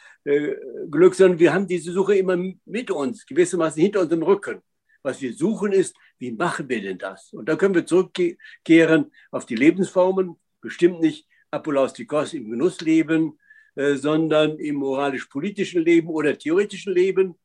Glück, 0.91 1.15
sondern 1.15 1.39
wir 1.39 1.51
haben 1.51 1.67
diese 1.67 1.91
Suche 1.91 2.17
immer 2.17 2.37
mit 2.65 2.91
uns, 2.91 3.25
gewissermaßen 3.25 3.81
hinter 3.81 4.01
unserem 4.01 4.21
Rücken. 4.21 4.61
Was 5.01 5.19
wir 5.21 5.33
suchen 5.33 5.71
ist, 5.71 5.95
wie 6.19 6.33
machen 6.33 6.69
wir 6.69 6.81
denn 6.81 6.99
das? 6.99 7.33
Und 7.33 7.49
da 7.49 7.55
können 7.55 7.73
wir 7.73 7.85
zurückkehren 7.87 9.11
auf 9.31 9.47
die 9.47 9.55
Lebensformen, 9.55 10.35
bestimmt 10.61 10.99
nicht 10.99 11.27
Apolaustikos 11.49 12.35
im 12.35 12.51
Genussleben, 12.51 13.39
sondern 13.75 14.59
im 14.59 14.75
moralisch-politischen 14.75 15.81
Leben 15.81 16.09
oder 16.09 16.37
theoretischen 16.37 16.93
Leben 16.93 17.35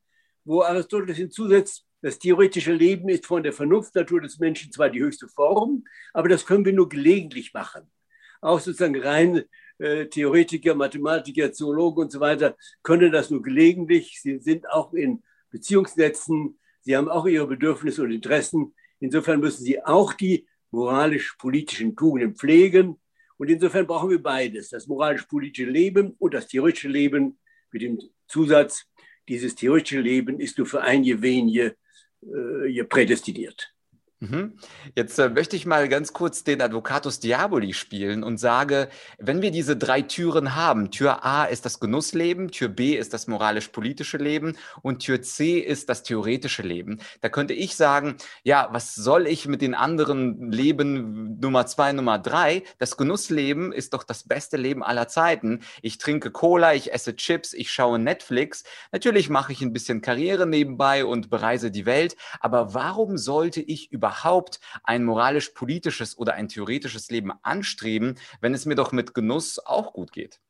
wo 0.45 0.63
Aristoteles 0.63 1.17
hinzusetzt, 1.17 1.85
das 2.03 2.19
theoretische 2.19 2.73
Leben 2.73 3.09
ist 3.09 3.27
von 3.27 3.43
der 3.43 3.53
Vernunftnatur 3.53 4.21
des 4.21 4.39
Menschen 4.39 4.73
zwar 4.73 4.91
die 4.91 5.01
höchste 5.01 5.29
Form, 5.29 5.85
aber 6.13 6.29
das 6.29 6.45
können 6.45 6.65
wir 6.65 6.73
nur 6.73 6.89
gelegentlich 6.89 7.55
machen. 7.55 7.91
Auch 8.41 8.59
sozusagen 8.59 9.01
rein 9.01 9.45
äh, 9.79 10.07
Theoretiker, 10.07 10.75
Mathematiker, 10.75 11.53
Zoologen 11.53 12.03
und 12.05 12.13
so 12.13 12.19
weiter 12.19 12.57
können 12.83 13.13
das 13.13 13.31
nur 13.31 13.41
gelegentlich. 13.41 14.21
Sie 14.21 14.39
sind 14.41 14.69
auch 14.69 14.93
in 14.93 15.23
Beziehungsnetzen, 15.51 16.59
sie 16.81 16.97
haben 16.97 17.09
auch 17.09 17.27
ihre 17.27 17.47
Bedürfnisse 17.47 18.03
und 18.03 18.11
Interessen. 18.11 18.75
Insofern 18.99 19.39
müssen 19.39 19.65
sie 19.65 19.85
auch 19.85 20.13
die 20.13 20.47
moralisch-politischen 20.73 21.95
Tugenden 21.95 22.35
pflegen. 22.35 23.01
Und 23.37 23.49
insofern 23.49 23.87
brauchen 23.87 24.11
wir 24.11 24.23
beides, 24.23 24.71
das 24.71 24.89
moralisch-politische 24.89 25.71
Leben 25.71 26.17
und 26.19 26.35
das 26.35 26.49
theoretische 26.49 26.89
Leben 26.89 27.39
mit 27.71 27.83
dem 27.83 28.01
Zusatz, 28.27 28.87
dieses 29.29 29.55
theoretische 29.55 30.01
Leben 30.01 30.41
ist 30.41 30.59
nur 30.59 30.67
für 30.67 30.81
einige 30.81 31.23
wenige 31.23 31.77
äh, 32.23 32.85
prädestiniert. 32.85 33.72
Mhm. 34.23 34.53
Jetzt 34.95 35.19
äh, 35.19 35.29
möchte 35.29 35.57
ich 35.57 35.67
mal 35.67 35.89
ganz 35.89 36.13
kurz 36.13 36.45
den 36.45 36.63
Advocatus 36.63 37.19
Diaboli 37.19 37.73
spielen 37.73 38.23
und 38.23 38.39
sage, 38.39 38.89
wenn 39.19 39.43
wir 39.43 39.51
diese 39.51 39.77
drei 39.77 40.01
Türen 40.01 40.55
haben, 40.55 40.93
Tür 40.93 41.25
A 41.25 41.45
ist 41.47 41.65
das 41.65 41.81
Genussleben, 41.81 42.53
Tür 42.53 42.69
B 42.69 42.95
ist 42.95 43.13
das 43.15 43.27
moralisch-politische 43.27 44.19
Leben 44.19 44.57
und 44.81 45.01
Tür 45.01 45.23
C 45.23 45.59
ist 45.59 45.89
das 45.89 46.05
theoretische 46.05 46.63
Leben, 46.63 47.01
da 47.21 47.31
könnte 47.31 47.53
ich 47.53 47.75
sagen, 47.75 48.15
ja, 48.45 48.69
was 48.71 48.95
soll 48.95 49.27
ich 49.27 49.49
mit 49.49 49.61
den 49.61 49.75
anderen 49.75 50.53
Leben 50.53 51.41
Nummer 51.41 51.67
zwei, 51.67 51.93
Nummer 51.93 52.21
drei? 52.21 52.63
Das 52.79 52.97
Genussleben 52.97 53.73
ist 53.73 53.93
doch 53.93 54.05
das 54.05 54.23
beste 54.23 54.57
Leben 54.57 54.85
aller 54.85 55.09
Zeiten. 55.09 55.63
Ich 55.83 55.99
trinke 55.99 56.31
Cola, 56.31 56.75
ich 56.75 56.93
esse 56.93 57.17
Chips, 57.17 57.55
ich 57.55 57.73
schaue 57.73 57.99
Netflix. 57.99 58.63
Natürlich 58.93 59.31
mache 59.31 59.51
ich 59.51 59.63
ein 59.63 59.73
bisschen 59.73 60.01
Karriere 60.01 60.47
nebenbei 60.47 61.05
und 61.05 61.29
bereise 61.29 61.73
die 61.73 61.87
Welt, 61.87 62.15
aber 62.39 62.73
warum 62.73 63.19
sollte 63.19 63.61
ich 63.61 63.91
überhaupt 63.91 64.12
überhaupt 64.13 64.61
ein 64.85 65.05
moralisch-politisches 65.05 66.19
oder 66.19 66.35
ein 66.35 66.49
theoretisches 66.49 67.11
Leben 67.11 67.33
anstreben, 67.43 68.19
wenn 68.41 68.55
es 68.55 68.67
mir 68.67 68.75
doch 68.75 68.93
mit 68.93 69.15
Genuss 69.15 69.59
auch 69.59 69.93
gut 69.95 70.13
geht? 70.13 70.41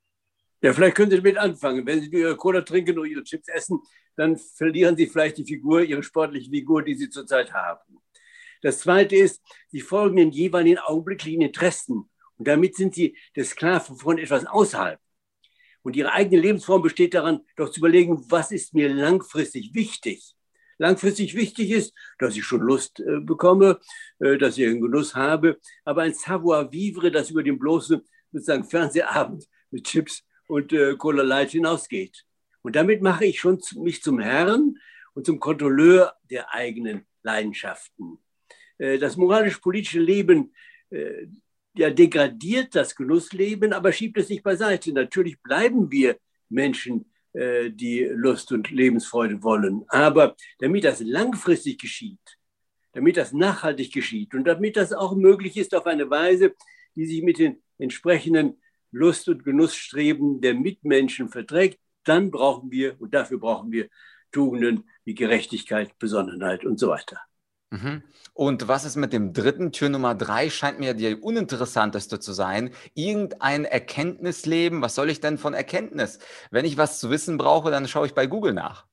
Ja, 0.62 0.72
vielleicht 0.72 0.96
können 0.96 1.10
Sie 1.10 1.16
damit 1.16 1.38
anfangen. 1.38 1.86
Wenn 1.86 2.00
Sie 2.00 2.08
Ihre 2.08 2.36
Cola 2.36 2.62
trinken 2.62 2.98
oder 2.98 3.08
Ihre 3.08 3.24
Chips 3.24 3.48
essen, 3.48 3.80
dann 4.16 4.36
verlieren 4.36 4.96
Sie 4.96 5.06
vielleicht 5.06 5.38
die 5.38 5.44
Figur, 5.44 5.82
Ihre 5.82 6.02
sportliche 6.02 6.50
Figur, 6.50 6.82
die 6.82 6.94
Sie 6.94 7.08
zurzeit 7.08 7.52
haben. 7.52 7.98
Das 8.62 8.80
Zweite 8.80 9.16
ist, 9.16 9.42
Sie 9.68 9.80
folgen 9.80 10.16
den 10.16 10.30
jeweiligen 10.30 10.78
augenblicklichen 10.78 11.42
Interessen. 11.42 12.08
Und 12.36 12.48
damit 12.48 12.76
sind 12.76 12.94
Sie 12.94 13.16
der 13.34 13.44
Sklave 13.44 13.94
von 13.96 14.18
etwas 14.18 14.44
außerhalb. 14.46 15.00
Und 15.82 15.96
Ihre 15.96 16.12
eigene 16.12 16.40
Lebensform 16.40 16.82
besteht 16.82 17.14
daran, 17.14 17.40
doch 17.56 17.70
zu 17.70 17.80
überlegen, 17.80 18.24
was 18.28 18.52
ist 18.52 18.72
mir 18.72 18.88
langfristig 18.88 19.74
wichtig 19.74 20.36
langfristig 20.78 21.34
wichtig 21.34 21.70
ist, 21.70 21.94
dass 22.18 22.36
ich 22.36 22.44
schon 22.44 22.60
Lust 22.60 23.00
äh, 23.00 23.20
bekomme, 23.20 23.78
äh, 24.18 24.38
dass 24.38 24.58
ich 24.58 24.66
einen 24.66 24.80
Genuss 24.80 25.14
habe, 25.14 25.58
aber 25.84 26.02
ein 26.02 26.14
Savoir-vivre, 26.14 27.10
das 27.10 27.30
über 27.30 27.42
den 27.42 27.58
bloßen 27.58 28.02
sozusagen 28.32 28.64
Fernsehabend 28.64 29.46
mit 29.70 29.84
Chips 29.84 30.24
und 30.46 30.72
äh, 30.72 30.96
Cola 30.96 31.22
Light 31.22 31.50
hinausgeht. 31.50 32.24
Und 32.62 32.76
damit 32.76 33.02
mache 33.02 33.24
ich 33.24 33.40
schon 33.40 33.60
mich 33.76 34.02
zum 34.02 34.20
Herrn 34.20 34.78
und 35.14 35.26
zum 35.26 35.40
Kontrolleur 35.40 36.14
der 36.30 36.52
eigenen 36.54 37.06
Leidenschaften. 37.22 38.18
Das 38.78 39.16
moralisch-politische 39.16 40.00
Leben 40.00 40.54
ja, 41.74 41.90
degradiert 41.90 42.74
das 42.74 42.94
Genussleben, 42.94 43.72
aber 43.72 43.92
schiebt 43.92 44.18
es 44.18 44.28
nicht 44.28 44.42
beiseite. 44.42 44.92
Natürlich 44.92 45.40
bleiben 45.42 45.90
wir 45.90 46.18
Menschen, 46.48 47.11
die 47.34 48.10
Lust 48.12 48.52
und 48.52 48.70
Lebensfreude 48.70 49.42
wollen. 49.42 49.84
Aber 49.88 50.36
damit 50.58 50.84
das 50.84 51.00
langfristig 51.00 51.78
geschieht, 51.78 52.38
damit 52.92 53.16
das 53.16 53.32
nachhaltig 53.32 53.92
geschieht 53.92 54.34
und 54.34 54.44
damit 54.44 54.76
das 54.76 54.92
auch 54.92 55.14
möglich 55.14 55.56
ist 55.56 55.74
auf 55.74 55.86
eine 55.86 56.10
Weise, 56.10 56.54
die 56.94 57.06
sich 57.06 57.22
mit 57.22 57.38
den 57.38 57.62
entsprechenden 57.78 58.60
Lust- 58.90 59.28
und 59.28 59.44
Genussstreben 59.44 60.40
der 60.40 60.54
Mitmenschen 60.54 61.30
verträgt, 61.30 61.80
dann 62.04 62.30
brauchen 62.30 62.70
wir, 62.70 63.00
und 63.00 63.14
dafür 63.14 63.38
brauchen 63.38 63.72
wir 63.72 63.88
Tugenden 64.30 64.84
wie 65.04 65.14
Gerechtigkeit, 65.14 65.98
Besonnenheit 65.98 66.64
und 66.64 66.78
so 66.78 66.88
weiter. 66.88 67.20
Mhm. 67.72 68.02
Und 68.34 68.68
was 68.68 68.84
ist 68.84 68.96
mit 68.96 69.12
dem 69.12 69.32
dritten? 69.32 69.72
Tür 69.72 69.88
Nummer 69.88 70.14
drei 70.14 70.50
scheint 70.50 70.78
mir 70.78 70.92
die 70.94 71.14
uninteressanteste 71.14 72.20
zu 72.20 72.32
sein. 72.32 72.70
Irgendein 72.94 73.64
Erkenntnisleben. 73.64 74.82
Was 74.82 74.94
soll 74.94 75.10
ich 75.10 75.20
denn 75.20 75.38
von 75.38 75.54
Erkenntnis? 75.54 76.18
Wenn 76.50 76.66
ich 76.66 76.76
was 76.76 77.00
zu 77.00 77.10
wissen 77.10 77.38
brauche, 77.38 77.70
dann 77.70 77.88
schaue 77.88 78.06
ich 78.06 78.14
bei 78.14 78.26
Google 78.26 78.52
nach. 78.52 78.86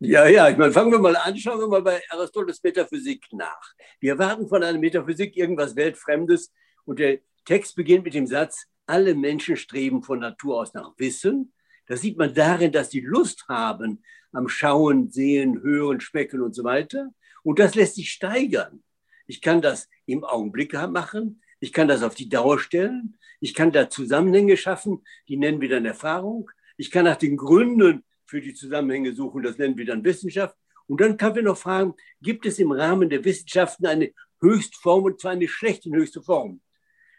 Ja, 0.00 0.26
ja, 0.26 0.48
ich 0.48 0.56
meine, 0.56 0.72
fangen 0.72 0.92
wir 0.92 1.00
mal 1.00 1.16
an, 1.16 1.36
schauen 1.36 1.58
wir 1.58 1.66
mal 1.66 1.82
bei 1.82 2.00
Aristoteles 2.10 2.62
Metaphysik 2.62 3.26
nach. 3.32 3.72
Wir 3.98 4.12
erwarten 4.12 4.48
von 4.48 4.62
einer 4.62 4.78
Metaphysik 4.78 5.36
irgendwas 5.36 5.74
Weltfremdes 5.74 6.52
und 6.84 7.00
der 7.00 7.18
Text 7.44 7.74
beginnt 7.74 8.04
mit 8.04 8.14
dem 8.14 8.26
Satz, 8.26 8.66
alle 8.86 9.14
Menschen 9.14 9.56
streben 9.56 10.02
von 10.04 10.20
Natur 10.20 10.60
aus 10.60 10.72
nach 10.72 10.92
Wissen. 10.98 11.52
Das 11.86 12.00
sieht 12.00 12.16
man 12.16 12.32
darin, 12.32 12.70
dass 12.70 12.90
sie 12.90 13.00
Lust 13.00 13.46
haben 13.48 14.02
am 14.32 14.48
Schauen, 14.48 15.10
Sehen, 15.10 15.62
Hören, 15.62 16.00
Schmecken 16.00 16.42
und 16.42 16.54
so 16.54 16.62
weiter. 16.62 17.08
Und 17.48 17.58
das 17.58 17.74
lässt 17.74 17.94
sich 17.94 18.10
steigern. 18.10 18.84
Ich 19.26 19.40
kann 19.40 19.62
das 19.62 19.88
im 20.04 20.22
Augenblick 20.22 20.74
machen. 20.74 21.40
Ich 21.60 21.72
kann 21.72 21.88
das 21.88 22.02
auf 22.02 22.14
die 22.14 22.28
Dauer 22.28 22.58
stellen. 22.58 23.16
Ich 23.40 23.54
kann 23.54 23.72
da 23.72 23.88
Zusammenhänge 23.88 24.58
schaffen. 24.58 25.02
Die 25.28 25.38
nennen 25.38 25.58
wir 25.62 25.70
dann 25.70 25.86
Erfahrung. 25.86 26.50
Ich 26.76 26.90
kann 26.90 27.06
nach 27.06 27.16
den 27.16 27.38
Gründen 27.38 28.04
für 28.26 28.42
die 28.42 28.52
Zusammenhänge 28.52 29.14
suchen. 29.14 29.42
Das 29.42 29.56
nennen 29.56 29.78
wir 29.78 29.86
dann 29.86 30.04
Wissenschaft. 30.04 30.58
Und 30.88 31.00
dann 31.00 31.16
kann 31.16 31.36
wir 31.36 31.42
noch 31.42 31.56
fragen, 31.56 31.94
gibt 32.20 32.44
es 32.44 32.58
im 32.58 32.70
Rahmen 32.70 33.08
der 33.08 33.24
Wissenschaften 33.24 33.86
eine 33.86 34.12
Höchstform 34.42 35.04
und 35.04 35.18
zwar 35.18 35.30
eine 35.30 35.48
schlechte 35.48 35.88
höchste 35.88 36.20
Form? 36.20 36.60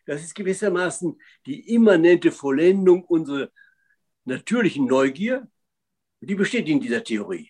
Das 0.05 0.21
ist 0.21 0.35
gewissermaßen 0.35 1.19
die 1.47 1.73
immanente 1.73 2.31
Vollendung 2.31 3.03
unserer 3.03 3.49
natürlichen 4.25 4.85
Neugier. 4.85 5.49
Die 6.21 6.35
besteht 6.35 6.69
in 6.69 6.79
dieser 6.79 7.03
Theorie. 7.03 7.49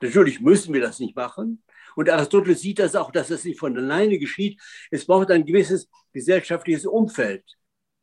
Natürlich 0.00 0.40
müssen 0.40 0.72
wir 0.72 0.80
das 0.80 1.00
nicht 1.00 1.16
machen. 1.16 1.64
Und 1.96 2.08
Aristoteles 2.08 2.60
sieht 2.60 2.78
das 2.78 2.96
auch, 2.96 3.10
dass 3.10 3.28
das 3.28 3.44
nicht 3.44 3.58
von 3.58 3.76
alleine 3.76 4.18
geschieht. 4.18 4.60
Es 4.90 5.06
braucht 5.06 5.30
ein 5.30 5.44
gewisses 5.44 5.88
gesellschaftliches 6.12 6.86
Umfeld. 6.86 7.44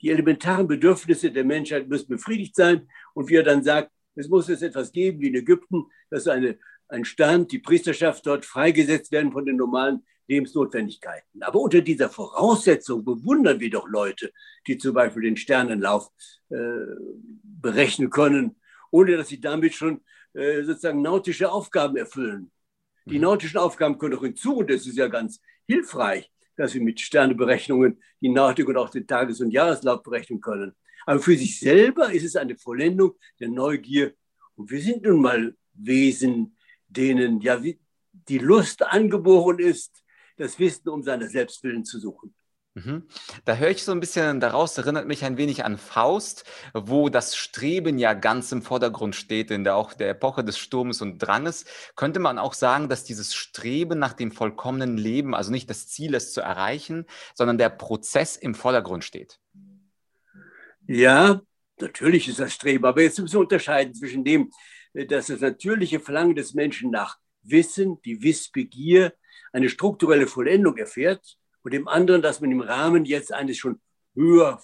Die 0.02 0.10
elementaren 0.10 0.68
Bedürfnisse 0.68 1.32
der 1.32 1.44
Menschheit 1.44 1.88
müssen 1.88 2.08
befriedigt 2.08 2.56
sein. 2.56 2.88
Und 3.14 3.30
wie 3.30 3.36
er 3.36 3.44
dann 3.44 3.64
sagt, 3.64 3.92
es 4.16 4.28
muss 4.28 4.48
jetzt 4.48 4.64
etwas 4.64 4.92
geben 4.92 5.22
wie 5.22 5.28
in 5.28 5.36
Ägypten, 5.36 5.86
dass 6.10 6.28
eine, 6.28 6.58
ein 6.88 7.06
Stand, 7.06 7.52
die 7.52 7.60
Priesterschaft 7.60 8.26
dort 8.26 8.46
freigesetzt 8.46 9.12
werden 9.12 9.32
von 9.32 9.46
den 9.46 9.58
normalen 9.58 10.06
Lebensnotwendigkeiten. 10.28 11.42
Aber 11.42 11.60
unter 11.60 11.82
dieser 11.82 12.10
Voraussetzung 12.10 13.06
bewundern 13.06 13.60
wir 13.60 13.70
doch 13.70 13.88
Leute, 13.88 14.32
die 14.68 14.78
zum 14.78 14.94
Beispiel 14.94 15.24
den 15.24 15.38
Sternenlauf 15.38 16.10
äh, 16.50 16.58
berechnen 17.44 18.10
können, 18.10 18.58
ohne 18.92 19.18
dass 19.18 19.30
sie 19.30 19.40
damit 19.40 19.74
schon 19.74 20.02
äh, 20.34 20.64
sozusagen 20.64 21.02
nautische 21.02 21.52
Aufgaben 21.52 21.98
erfüllen. 21.98 22.52
Die 23.10 23.20
nautischen 23.20 23.58
Aufgaben 23.58 23.98
können 23.98 24.18
auch 24.18 24.24
hinzu 24.24 24.58
und 24.58 24.70
das 24.70 24.86
ist 24.86 24.98
ja 24.98 25.08
ganz 25.08 25.42
hilfreich, 25.66 26.30
dass 26.58 26.74
wir 26.74 26.82
mit 26.82 27.00
Sterneberechnungen 27.00 28.02
die 28.20 28.30
Nautik 28.30 28.68
und 28.68 28.76
auch 28.76 28.90
den 28.90 29.08
Tages- 29.08 29.40
und 29.40 29.52
Jahreslauf 29.52 30.04
berechnen 30.04 30.42
können. 30.42 30.76
Aber 31.06 31.22
für 31.22 31.38
sich 31.38 31.58
selber 31.58 32.12
ist 32.12 32.26
es 32.26 32.36
eine 32.36 32.58
Vollendung 32.58 33.14
der 33.40 33.48
Neugier. 33.48 34.14
Und 34.56 34.70
wir 34.70 34.82
sind 34.82 35.04
nun 35.04 35.22
mal 35.22 35.56
Wesen, 35.74 36.58
denen 36.90 37.40
ja 37.40 37.62
die 38.12 38.40
Lust 38.40 38.84
angeboren 38.84 39.60
ist, 39.60 40.04
das 40.36 40.60
Wissen 40.60 40.90
um 40.90 41.02
seine 41.02 41.30
Selbstwillen 41.30 41.86
zu 41.86 42.00
suchen. 42.00 42.36
Mhm. 42.78 43.08
Da 43.46 43.56
höre 43.56 43.72
ich 43.72 43.84
so 43.84 43.92
ein 43.92 44.00
bisschen 44.00 44.40
daraus, 44.40 44.78
erinnert 44.78 45.08
mich 45.08 45.26
ein 45.26 45.38
wenig 45.38 45.66
an 45.66 45.80
Faust, 45.80 46.44
wo 46.76 47.10
das 47.10 47.36
Streben 47.36 47.98
ja 47.98 48.14
ganz 48.14 48.52
im 48.52 48.62
Vordergrund 48.62 49.16
steht, 49.16 49.50
in 49.50 49.64
der 49.64 49.76
auch 49.76 49.94
der 49.94 50.10
Epoche 50.10 50.44
des 50.44 50.60
Sturmes 50.60 51.02
und 51.02 51.18
Dranges. 51.18 51.66
Könnte 51.96 52.20
man 52.20 52.38
auch 52.38 52.54
sagen, 52.54 52.88
dass 52.88 53.04
dieses 53.04 53.34
Streben 53.34 53.98
nach 53.98 54.14
dem 54.14 54.32
vollkommenen 54.32 54.96
Leben, 54.96 55.34
also 55.34 55.50
nicht 55.50 55.68
das 55.72 55.88
Ziel, 55.88 56.14
es 56.14 56.34
zu 56.34 56.42
erreichen, 56.42 57.08
sondern 57.34 57.58
der 57.58 57.70
Prozess 57.70 58.36
im 58.36 58.54
Vordergrund 58.54 59.04
steht? 59.04 59.40
Ja, 60.86 61.42
natürlich 61.80 62.28
ist 62.28 62.40
das 62.40 62.54
Streben, 62.54 62.86
aber 62.86 63.02
jetzt 63.02 63.18
müssen 63.18 63.34
wir 63.34 63.40
unterscheiden 63.40 63.96
zwischen 63.96 64.24
dem, 64.24 64.52
äh, 64.94 65.08
dass 65.08 65.28
das 65.28 65.42
natürliche 65.42 66.00
Verlangen 66.00 66.36
des 66.36 66.54
Menschen 66.54 66.92
nach 66.92 67.18
Wissen, 67.42 68.00
die 68.04 68.22
Wissbegier, 68.22 69.14
eine 69.52 69.70
strukturelle 69.70 70.28
Vollendung 70.28 70.78
erfährt 70.78 71.38
und 71.68 71.74
dem 71.74 71.90
anderen, 71.90 72.22
dass 72.22 72.40
man 72.40 72.50
im 72.50 72.62
Rahmen 72.62 73.04
jetzt 73.04 73.34
eines 73.34 73.58
schon 73.58 73.82
höher, 74.16 74.62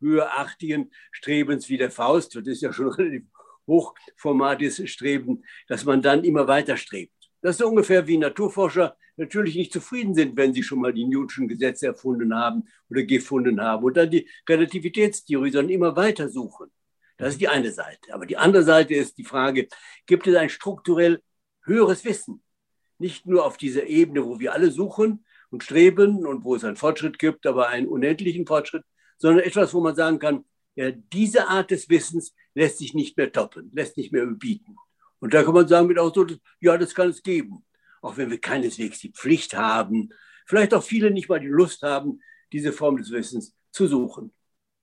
höherartigen 0.00 0.90
Strebens 1.12 1.68
wie 1.68 1.76
der 1.76 1.92
Faust, 1.92 2.34
das 2.34 2.48
ist 2.48 2.62
ja 2.62 2.72
schon 2.72 2.88
relativ 2.94 3.22
hochformatiges 3.68 4.90
Streben, 4.90 5.44
dass 5.68 5.84
man 5.84 6.02
dann 6.02 6.24
immer 6.24 6.48
weiter 6.48 6.76
strebt. 6.76 7.14
Das 7.42 7.60
ist 7.60 7.64
ungefähr 7.64 8.08
wie 8.08 8.18
Naturforscher 8.18 8.96
natürlich 9.14 9.54
nicht 9.54 9.72
zufrieden 9.72 10.16
sind, 10.16 10.36
wenn 10.36 10.52
sie 10.52 10.64
schon 10.64 10.80
mal 10.80 10.92
die 10.92 11.04
Newtonschen 11.04 11.46
Gesetze 11.46 11.86
erfunden 11.86 12.34
haben 12.34 12.64
oder 12.90 13.04
gefunden 13.04 13.60
haben 13.60 13.84
und 13.84 13.96
dann 13.96 14.10
die 14.10 14.28
Relativitätstheorie, 14.48 15.52
sondern 15.52 15.70
immer 15.72 15.94
weiter 15.94 16.28
suchen. 16.28 16.72
Das 17.18 17.34
ist 17.34 17.40
die 17.40 17.46
eine 17.46 17.70
Seite. 17.70 18.12
Aber 18.12 18.26
die 18.26 18.36
andere 18.36 18.64
Seite 18.64 18.94
ist 18.94 19.16
die 19.16 19.24
Frage, 19.24 19.68
gibt 20.06 20.26
es 20.26 20.34
ein 20.34 20.48
strukturell 20.48 21.22
höheres 21.62 22.04
Wissen. 22.04 22.42
Nicht 22.98 23.26
nur 23.26 23.46
auf 23.46 23.56
dieser 23.56 23.86
Ebene, 23.86 24.26
wo 24.26 24.40
wir 24.40 24.54
alle 24.54 24.72
suchen 24.72 25.24
und 25.50 25.62
streben 25.62 26.26
und 26.26 26.44
wo 26.44 26.54
es 26.54 26.64
einen 26.64 26.76
Fortschritt 26.76 27.18
gibt, 27.18 27.46
aber 27.46 27.68
einen 27.68 27.86
unendlichen 27.86 28.46
Fortschritt, 28.46 28.82
sondern 29.18 29.44
etwas, 29.44 29.72
wo 29.74 29.80
man 29.80 29.94
sagen 29.94 30.18
kann, 30.18 30.44
ja, 30.74 30.90
diese 30.90 31.48
Art 31.48 31.70
des 31.70 31.88
Wissens 31.88 32.34
lässt 32.54 32.78
sich 32.78 32.94
nicht 32.94 33.16
mehr 33.16 33.32
toppen, 33.32 33.70
lässt 33.74 33.96
nicht 33.96 34.12
mehr 34.12 34.24
überbieten. 34.24 34.76
Und 35.20 35.32
da 35.32 35.42
kann 35.42 35.54
man 35.54 35.66
sagen 35.66 35.88
mit 35.88 35.98
Aristoteles, 35.98 36.40
ja, 36.60 36.76
das 36.76 36.94
kann 36.94 37.08
es 37.08 37.22
geben. 37.22 37.64
Auch 38.02 38.16
wenn 38.16 38.30
wir 38.30 38.38
keineswegs 38.38 38.98
die 38.98 39.12
Pflicht 39.12 39.56
haben, 39.56 40.10
vielleicht 40.46 40.74
auch 40.74 40.82
viele 40.82 41.10
nicht 41.10 41.28
mal 41.28 41.40
die 41.40 41.46
Lust 41.46 41.82
haben, 41.82 42.20
diese 42.52 42.72
Form 42.72 42.98
des 42.98 43.10
Wissens 43.10 43.54
zu 43.72 43.86
suchen. 43.86 44.32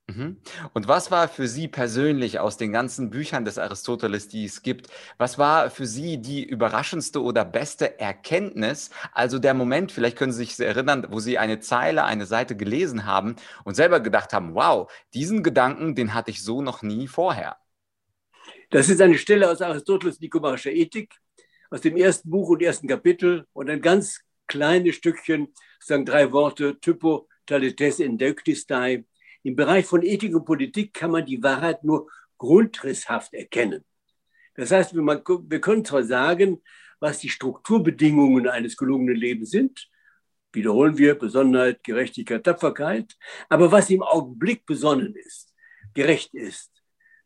Mhm. 0.07 0.37
Und 0.73 0.89
was 0.89 1.11
war 1.11 1.29
für 1.29 1.47
Sie 1.47 1.69
persönlich 1.69 2.39
aus 2.39 2.57
den 2.57 2.73
ganzen 2.73 3.09
Büchern 3.09 3.45
des 3.45 3.57
Aristoteles, 3.57 4.27
die 4.27 4.43
es 4.43 4.61
gibt, 4.61 4.87
was 5.17 5.37
war 5.37 5.69
für 5.69 5.85
Sie 5.85 6.17
die 6.17 6.43
überraschendste 6.43 7.21
oder 7.21 7.45
beste 7.45 7.99
Erkenntnis? 7.99 8.89
Also 9.13 9.39
der 9.39 9.53
Moment, 9.53 9.93
vielleicht 9.93 10.17
können 10.17 10.33
Sie 10.33 10.43
sich 10.43 10.59
erinnern, 10.59 11.07
wo 11.09 11.19
Sie 11.19 11.37
eine 11.37 11.61
Zeile, 11.61 12.03
eine 12.03 12.25
Seite 12.25 12.57
gelesen 12.57 13.05
haben 13.05 13.37
und 13.63 13.75
selber 13.75 14.01
gedacht 14.01 14.33
haben, 14.33 14.55
wow, 14.55 14.91
diesen 15.13 15.41
Gedanken, 15.41 15.95
den 15.95 16.13
hatte 16.13 16.31
ich 16.31 16.43
so 16.43 16.61
noch 16.61 16.81
nie 16.81 17.07
vorher. 17.07 17.55
Das 18.71 18.89
ist 18.89 19.01
eine 19.01 19.17
Stelle 19.17 19.49
aus 19.49 19.61
Aristoteles 19.61 20.19
Nikomarischer 20.19 20.71
Ethik, 20.71 21.13
aus 21.69 21.79
dem 21.79 21.95
ersten 21.95 22.29
Buch 22.29 22.49
und 22.49 22.61
ersten 22.61 22.89
Kapitel 22.89 23.47
und 23.53 23.69
ein 23.69 23.81
ganz 23.81 24.19
kleines 24.47 24.95
Stückchen, 24.95 25.53
sagen 25.79 26.05
drei 26.05 26.31
Worte, 26.33 26.77
Typo 26.81 27.29
talites 27.45 27.99
indeuktistai, 27.99 29.05
im 29.43 29.55
Bereich 29.55 29.85
von 29.85 30.01
Ethik 30.01 30.35
und 30.35 30.45
Politik 30.45 30.93
kann 30.93 31.11
man 31.11 31.25
die 31.25 31.43
Wahrheit 31.43 31.83
nur 31.83 32.09
grundrisshaft 32.37 33.33
erkennen. 33.33 33.83
Das 34.55 34.71
heißt, 34.71 34.93
wir 34.95 35.61
können 35.61 35.85
zwar 35.85 36.03
sagen, 36.03 36.61
was 36.99 37.19
die 37.19 37.29
Strukturbedingungen 37.29 38.47
eines 38.47 38.77
gelungenen 38.77 39.15
Lebens 39.15 39.51
sind, 39.51 39.89
wiederholen 40.53 40.97
wir 40.97 41.15
Besonnenheit, 41.15 41.83
Gerechtigkeit, 41.83 42.43
Tapferkeit, 42.43 43.15
aber 43.49 43.71
was 43.71 43.89
im 43.89 44.03
Augenblick 44.03 44.65
besonnen 44.65 45.15
ist, 45.15 45.53
gerecht 45.93 46.33
ist, 46.33 46.71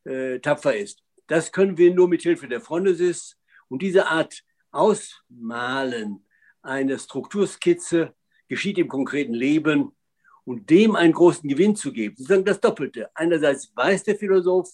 äh, 0.06 0.40
tapfer 0.40 0.76
ist, 0.76 1.04
das 1.28 1.52
können 1.52 1.78
wir 1.78 1.94
nur 1.94 2.08
mit 2.08 2.22
Hilfe 2.22 2.48
der 2.48 2.62
Phronesis 2.62 3.38
und 3.68 3.82
diese 3.82 4.08
Art 4.08 4.44
Ausmalen 4.72 6.26
einer 6.62 6.98
Strukturskizze 6.98 8.14
geschieht 8.48 8.78
im 8.78 8.88
konkreten 8.88 9.34
Leben 9.34 9.97
und 10.48 10.70
dem 10.70 10.96
einen 10.96 11.12
großen 11.12 11.50
Gewinn 11.50 11.76
zu 11.76 11.92
geben. 11.92 12.16
Sozusagen 12.16 12.46
das 12.46 12.62
Doppelte. 12.62 13.10
Einerseits 13.14 13.76
weiß 13.76 14.06
der 14.06 14.16
Philosoph, 14.16 14.70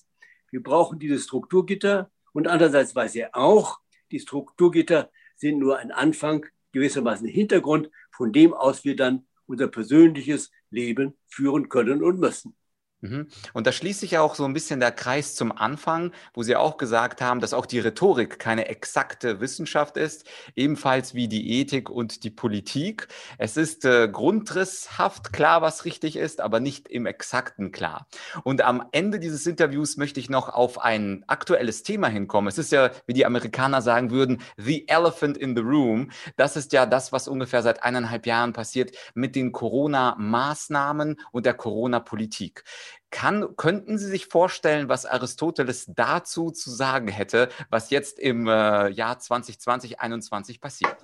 wir 0.51 0.61
brauchen 0.61 0.99
dieses 0.99 1.23
Strukturgitter 1.23 2.11
und 2.31 2.47
andererseits 2.47 2.95
weiß 2.95 3.15
er 3.15 3.35
auch, 3.35 3.79
die 4.11 4.19
Strukturgitter 4.19 5.09
sind 5.35 5.57
nur 5.57 5.79
ein 5.79 5.91
Anfang, 5.91 6.45
gewissermaßen 6.73 7.27
Hintergrund, 7.27 7.89
von 8.11 8.31
dem 8.31 8.53
aus 8.53 8.85
wir 8.85 8.95
dann 8.95 9.25
unser 9.47 9.67
persönliches 9.67 10.51
Leben 10.69 11.17
führen 11.27 11.69
können 11.69 12.03
und 12.03 12.19
müssen. 12.19 12.55
Mhm. 13.03 13.27
Und 13.51 13.67
da 13.67 13.73
schließt 13.73 13.99
sich 13.99 14.17
auch 14.17 14.33
so 14.33 14.45
ein 14.45 14.53
bisschen 14.53 14.79
der 14.79 14.91
Kreis 14.91 15.35
zum 15.35 15.51
Anfang, 15.51 16.13
wo 16.33 16.41
Sie 16.41 16.55
auch 16.55 16.77
gesagt 16.77 17.19
haben, 17.21 17.41
dass 17.41 17.53
auch 17.53 17.65
die 17.65 17.79
Rhetorik 17.79 18.39
keine 18.39 18.69
exakte 18.69 19.41
Wissenschaft 19.41 19.97
ist, 19.97 20.25
ebenfalls 20.55 21.13
wie 21.13 21.27
die 21.27 21.59
Ethik 21.59 21.89
und 21.89 22.23
die 22.23 22.29
Politik. 22.29 23.09
Es 23.37 23.57
ist 23.57 23.83
äh, 23.83 24.07
grundrisshaft 24.07 25.33
klar, 25.33 25.61
was 25.61 25.83
richtig 25.83 26.15
ist, 26.15 26.39
aber 26.39 26.61
nicht 26.61 26.87
im 26.87 27.05
exakten 27.05 27.73
klar. 27.73 28.07
Und 28.45 28.61
am 28.61 28.85
Ende 28.93 29.19
dieses 29.19 29.45
Interviews 29.45 29.97
möchte 29.97 30.21
ich 30.21 30.29
noch 30.29 30.47
auf 30.47 30.79
ein 30.79 31.25
aktuelles 31.27 31.83
Thema 31.83 32.07
hinkommen. 32.07 32.47
Es 32.47 32.57
ist 32.57 32.71
ja, 32.71 32.89
wie 33.05 33.13
die 33.13 33.25
Amerikaner 33.25 33.81
sagen 33.81 34.11
würden, 34.11 34.41
the 34.55 34.87
elephant 34.87 35.37
in 35.37 35.57
the 35.57 35.61
room. 35.61 36.09
Das 36.37 36.55
ist 36.55 36.71
ja 36.71 36.85
das, 36.85 37.11
was 37.11 37.27
ungefähr 37.27 37.63
seit 37.63 37.83
eineinhalb 37.83 38.25
Jahren 38.25 38.53
passiert 38.53 38.95
mit 39.13 39.35
den 39.35 39.51
Corona-Maßnahmen 39.51 41.19
und 41.33 41.45
der 41.45 41.53
Corona-Politik. 41.53 42.63
Kann, 43.13 43.55
könnten 43.57 43.99
Sie 43.99 44.07
sich 44.07 44.25
vorstellen, 44.25 44.89
was 44.89 45.05
Aristoteles 45.05 45.85
dazu 45.95 46.49
zu 46.49 46.71
sagen 46.71 47.07
hätte, 47.07 47.47
was 47.69 47.91
jetzt 47.91 48.17
im 48.17 48.47
äh, 48.47 48.89
Jahr 48.89 49.19
2020, 49.19 49.59
2021 49.59 50.59
passiert? 50.59 50.97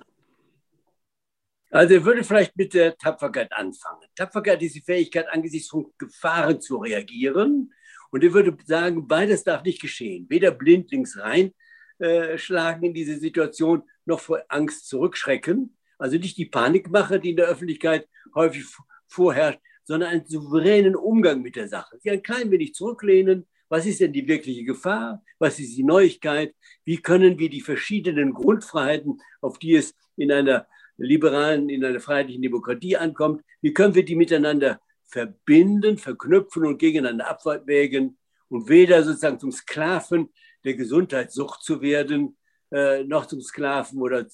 Also 1.70 1.94
er 1.94 2.04
würde 2.04 2.24
vielleicht 2.24 2.56
mit 2.56 2.74
der 2.74 2.98
Tapferkeit 2.98 3.52
anfangen. 3.52 4.02
Tapferkeit 4.16 4.60
ist 4.60 4.74
die 4.74 4.80
Fähigkeit, 4.80 5.28
angesichts 5.30 5.68
von 5.68 5.92
Gefahren 5.98 6.60
zu 6.60 6.78
reagieren. 6.78 7.72
Und 8.10 8.24
er 8.24 8.32
würde 8.32 8.56
sagen, 8.66 9.06
beides 9.06 9.44
darf 9.44 9.62
nicht 9.62 9.80
geschehen. 9.80 10.26
Weder 10.28 10.50
blindlings 10.50 11.16
reinschlagen 11.16 12.82
äh, 12.82 12.86
in 12.88 12.92
diese 12.92 13.20
Situation, 13.20 13.84
noch 14.04 14.18
vor 14.18 14.42
Angst 14.48 14.88
zurückschrecken. 14.88 15.76
Also 15.96 16.18
nicht 16.18 16.36
die 16.38 16.46
Panikmache, 16.46 17.20
die 17.20 17.30
in 17.30 17.36
der 17.36 17.46
Öffentlichkeit 17.46 18.08
häufig 18.34 18.64
vorherrscht, 19.06 19.60
sondern 19.90 20.10
einen 20.10 20.24
souveränen 20.24 20.94
Umgang 20.94 21.42
mit 21.42 21.56
der 21.56 21.66
Sache. 21.66 21.98
Sie 21.98 22.12
ein 22.12 22.22
klein 22.22 22.48
wenig 22.52 22.74
zurücklehnen. 22.74 23.48
Was 23.68 23.86
ist 23.86 23.98
denn 23.98 24.12
die 24.12 24.28
wirkliche 24.28 24.62
Gefahr? 24.62 25.20
Was 25.40 25.58
ist 25.58 25.76
die 25.76 25.82
Neuigkeit? 25.82 26.54
Wie 26.84 26.98
können 26.98 27.40
wir 27.40 27.50
die 27.50 27.60
verschiedenen 27.60 28.32
Grundfreiheiten, 28.32 29.20
auf 29.40 29.58
die 29.58 29.74
es 29.74 29.96
in 30.16 30.30
einer 30.30 30.68
liberalen, 30.96 31.68
in 31.68 31.84
einer 31.84 31.98
freiheitlichen 31.98 32.40
Demokratie 32.40 32.96
ankommt, 32.96 33.42
wie 33.62 33.74
können 33.74 33.96
wir 33.96 34.04
die 34.04 34.14
miteinander 34.14 34.80
verbinden, 35.06 35.98
verknüpfen 35.98 36.66
und 36.66 36.78
gegeneinander 36.78 37.28
abwägen 37.28 38.16
und 38.48 38.68
weder 38.68 39.02
sozusagen 39.02 39.40
zum 39.40 39.50
Sklaven 39.50 40.28
der 40.62 40.74
Gesundheitssucht 40.74 41.64
zu 41.64 41.82
werden, 41.82 42.36
äh, 42.70 43.02
noch 43.02 43.26
zum 43.26 43.40
Sklaven 43.40 44.00
oder 44.00 44.24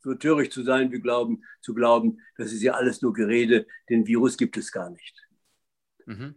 so 0.00 0.14
töricht 0.14 0.52
zu 0.52 0.62
sein, 0.62 0.90
wir 0.90 1.00
glauben, 1.00 1.44
zu 1.60 1.74
glauben, 1.74 2.20
das 2.36 2.52
ist 2.52 2.62
ja 2.62 2.74
alles 2.74 3.02
nur 3.02 3.12
Gerede, 3.12 3.66
den 3.88 4.06
Virus 4.06 4.36
gibt 4.36 4.56
es 4.56 4.72
gar 4.72 4.90
nicht. 4.90 5.26
Mhm. 6.06 6.34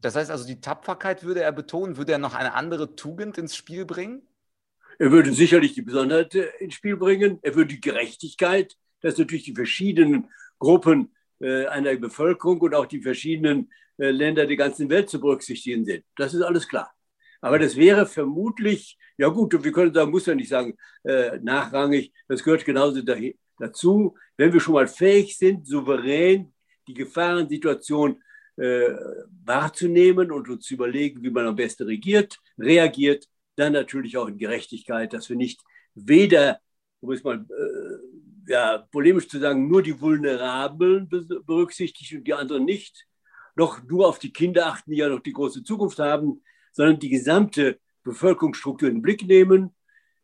Das 0.00 0.16
heißt 0.16 0.30
also, 0.30 0.46
die 0.46 0.60
Tapferkeit 0.60 1.22
würde 1.22 1.42
er 1.42 1.52
betonen, 1.52 1.96
würde 1.96 2.12
er 2.12 2.18
noch 2.18 2.34
eine 2.34 2.54
andere 2.54 2.94
Tugend 2.94 3.38
ins 3.38 3.56
Spiel 3.56 3.86
bringen? 3.86 4.22
Er 4.98 5.10
würde 5.10 5.32
sicherlich 5.32 5.72
die 5.72 5.82
Besonderheit 5.82 6.34
äh, 6.34 6.50
ins 6.60 6.74
Spiel 6.74 6.96
bringen. 6.96 7.38
Er 7.42 7.54
würde 7.54 7.74
die 7.74 7.80
Gerechtigkeit, 7.80 8.76
dass 9.00 9.18
natürlich 9.18 9.44
die 9.44 9.54
verschiedenen 9.54 10.28
Gruppen 10.58 11.14
äh, 11.40 11.66
einer 11.66 11.96
Bevölkerung 11.96 12.60
und 12.60 12.74
auch 12.74 12.86
die 12.86 13.02
verschiedenen 13.02 13.70
äh, 13.98 14.10
Länder 14.10 14.46
der 14.46 14.56
ganzen 14.56 14.88
Welt 14.90 15.10
zu 15.10 15.20
berücksichtigen 15.20 15.84
sind. 15.84 16.04
Das 16.16 16.34
ist 16.34 16.42
alles 16.42 16.68
klar. 16.68 16.93
Aber 17.44 17.58
das 17.58 17.76
wäre 17.76 18.06
vermutlich, 18.06 18.96
ja 19.18 19.28
gut, 19.28 19.62
wir 19.62 19.70
können 19.70 19.92
sagen, 19.92 20.10
muss 20.10 20.24
ja 20.24 20.34
nicht 20.34 20.48
sagen, 20.48 20.78
äh, 21.02 21.38
nachrangig, 21.40 22.10
das 22.26 22.42
gehört 22.42 22.64
genauso 22.64 23.02
dahin, 23.02 23.34
dazu. 23.58 24.16
Wenn 24.38 24.50
wir 24.50 24.60
schon 24.60 24.72
mal 24.72 24.88
fähig 24.88 25.36
sind, 25.36 25.66
souverän 25.66 26.54
die 26.88 26.94
Gefahrensituation 26.94 28.22
äh, 28.56 28.88
wahrzunehmen 29.44 30.32
und 30.32 30.48
uns 30.48 30.64
zu 30.64 30.72
überlegen, 30.72 31.22
wie 31.22 31.28
man 31.28 31.46
am 31.46 31.54
besten 31.54 31.82
regiert, 31.82 32.38
reagiert, 32.58 33.26
dann 33.56 33.74
natürlich 33.74 34.16
auch 34.16 34.28
in 34.28 34.38
Gerechtigkeit, 34.38 35.12
dass 35.12 35.28
wir 35.28 35.36
nicht 35.36 35.60
weder, 35.94 36.60
um 37.00 37.12
es 37.12 37.22
mal 37.22 37.44
äh, 37.44 38.52
ja, 38.52 38.78
polemisch 38.90 39.28
zu 39.28 39.38
sagen, 39.38 39.68
nur 39.68 39.82
die 39.82 40.00
Vulnerablen 40.00 41.10
berücksichtigen 41.10 42.20
und 42.20 42.26
die 42.26 42.32
anderen 42.32 42.64
nicht, 42.64 43.06
noch 43.54 43.82
nur 43.84 44.08
auf 44.08 44.18
die 44.18 44.32
Kinder 44.32 44.68
achten, 44.68 44.92
die 44.92 44.96
ja 44.96 45.10
noch 45.10 45.20
die 45.20 45.34
große 45.34 45.62
Zukunft 45.62 45.98
haben, 45.98 46.40
sondern 46.74 46.98
die 46.98 47.08
gesamte 47.08 47.80
Bevölkerungsstruktur 48.02 48.88
in 48.88 48.96
den 48.96 49.02
Blick 49.02 49.26
nehmen. 49.26 49.74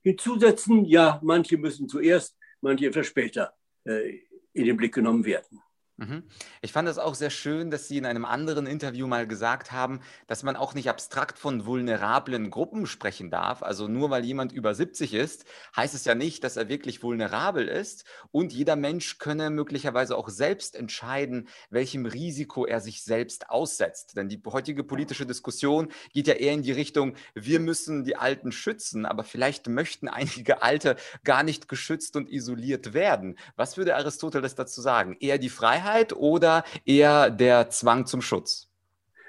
Hinzusetzen, 0.03 0.85
ja, 0.85 1.19
manche 1.23 1.57
müssen 1.57 1.89
zuerst, 1.89 2.37
manche 2.61 2.87
etwas 2.87 3.07
später 3.07 3.55
äh, 3.85 4.19
in 4.53 4.67
den 4.67 4.77
Blick 4.77 4.95
genommen 4.95 5.25
werden. 5.25 5.63
Mhm. 6.01 6.23
Ich 6.63 6.73
fand 6.73 6.89
es 6.89 6.97
auch 6.97 7.15
sehr 7.15 7.29
schön, 7.29 7.71
dass 7.71 7.87
Sie 7.87 7.99
in 7.99 8.07
einem 8.07 8.25
anderen 8.25 8.67
Interview 8.67 9.07
mal 9.07 9.27
gesagt 9.27 9.71
haben, 9.71 10.01
dass 10.27 10.43
man 10.43 10.57
auch 10.57 10.73
nicht 10.73 10.89
abstrakt 10.89 11.39
von 11.39 11.67
vulnerablen 11.67 12.51
Gruppen 12.51 12.87
sprechen 12.87 13.31
darf. 13.31 13.63
Also 13.63 13.87
nur 13.87 14.09
weil 14.09 14.25
jemand 14.25 14.51
über 14.51 14.75
70 14.75 15.13
ist, 15.13 15.45
heißt 15.77 15.95
es 15.95 16.07
ja 16.07 16.15
nicht, 16.15 16.43
dass 16.43 16.57
er 16.57 16.71
wirklich 16.71 17.03
vulnerabel 17.03 17.69
ist. 17.69 18.07
Und 18.31 18.55
jeder 18.55 18.77
Mensch 18.77 19.19
könne 19.19 19.51
möglicherweise 19.51 20.17
auch 20.17 20.31
selbst 20.31 20.75
entscheiden, 20.75 21.49
welchem 21.69 22.07
Risiko 22.07 22.65
er 22.65 22.81
sich 22.81 23.05
selbst 23.05 23.51
aussetzt. 23.51 24.17
Denn 24.17 24.31
die 24.31 24.41
heutige 24.47 24.85
politische 24.85 25.27
Diskussion 25.27 25.93
geht 26.15 26.29
ja 26.29 26.35
eher 26.35 26.55
in 26.55 26.63
die 26.63 26.73
Richtung, 26.73 27.15
wir 27.35 27.61
müssen 27.61 28.05
die 28.05 28.17
Alten 28.17 28.53
schützen, 28.53 29.05
aber 29.05 29.23
vielleicht 29.23 29.69
möchten 29.69 30.09
einige 30.09 30.63
Alte 30.63 30.97
gar 31.25 31.43
nicht 31.43 31.69
geschützt 31.69 32.17
und 32.17 32.31
isoliert 32.31 32.95
werden. 32.95 33.37
Was 33.57 33.77
würde 33.77 33.97
Aristoteles 33.97 34.55
dazu 34.55 34.81
sagen? 34.81 35.19
Eher 35.21 35.37
die 35.37 35.51
Freiheit? 35.51 35.90
Freiheit 35.91 36.13
oder 36.13 36.65
eher 36.85 37.31
der 37.31 37.69
Zwang 37.71 38.07
zum 38.07 38.23
Schutz? 38.23 38.69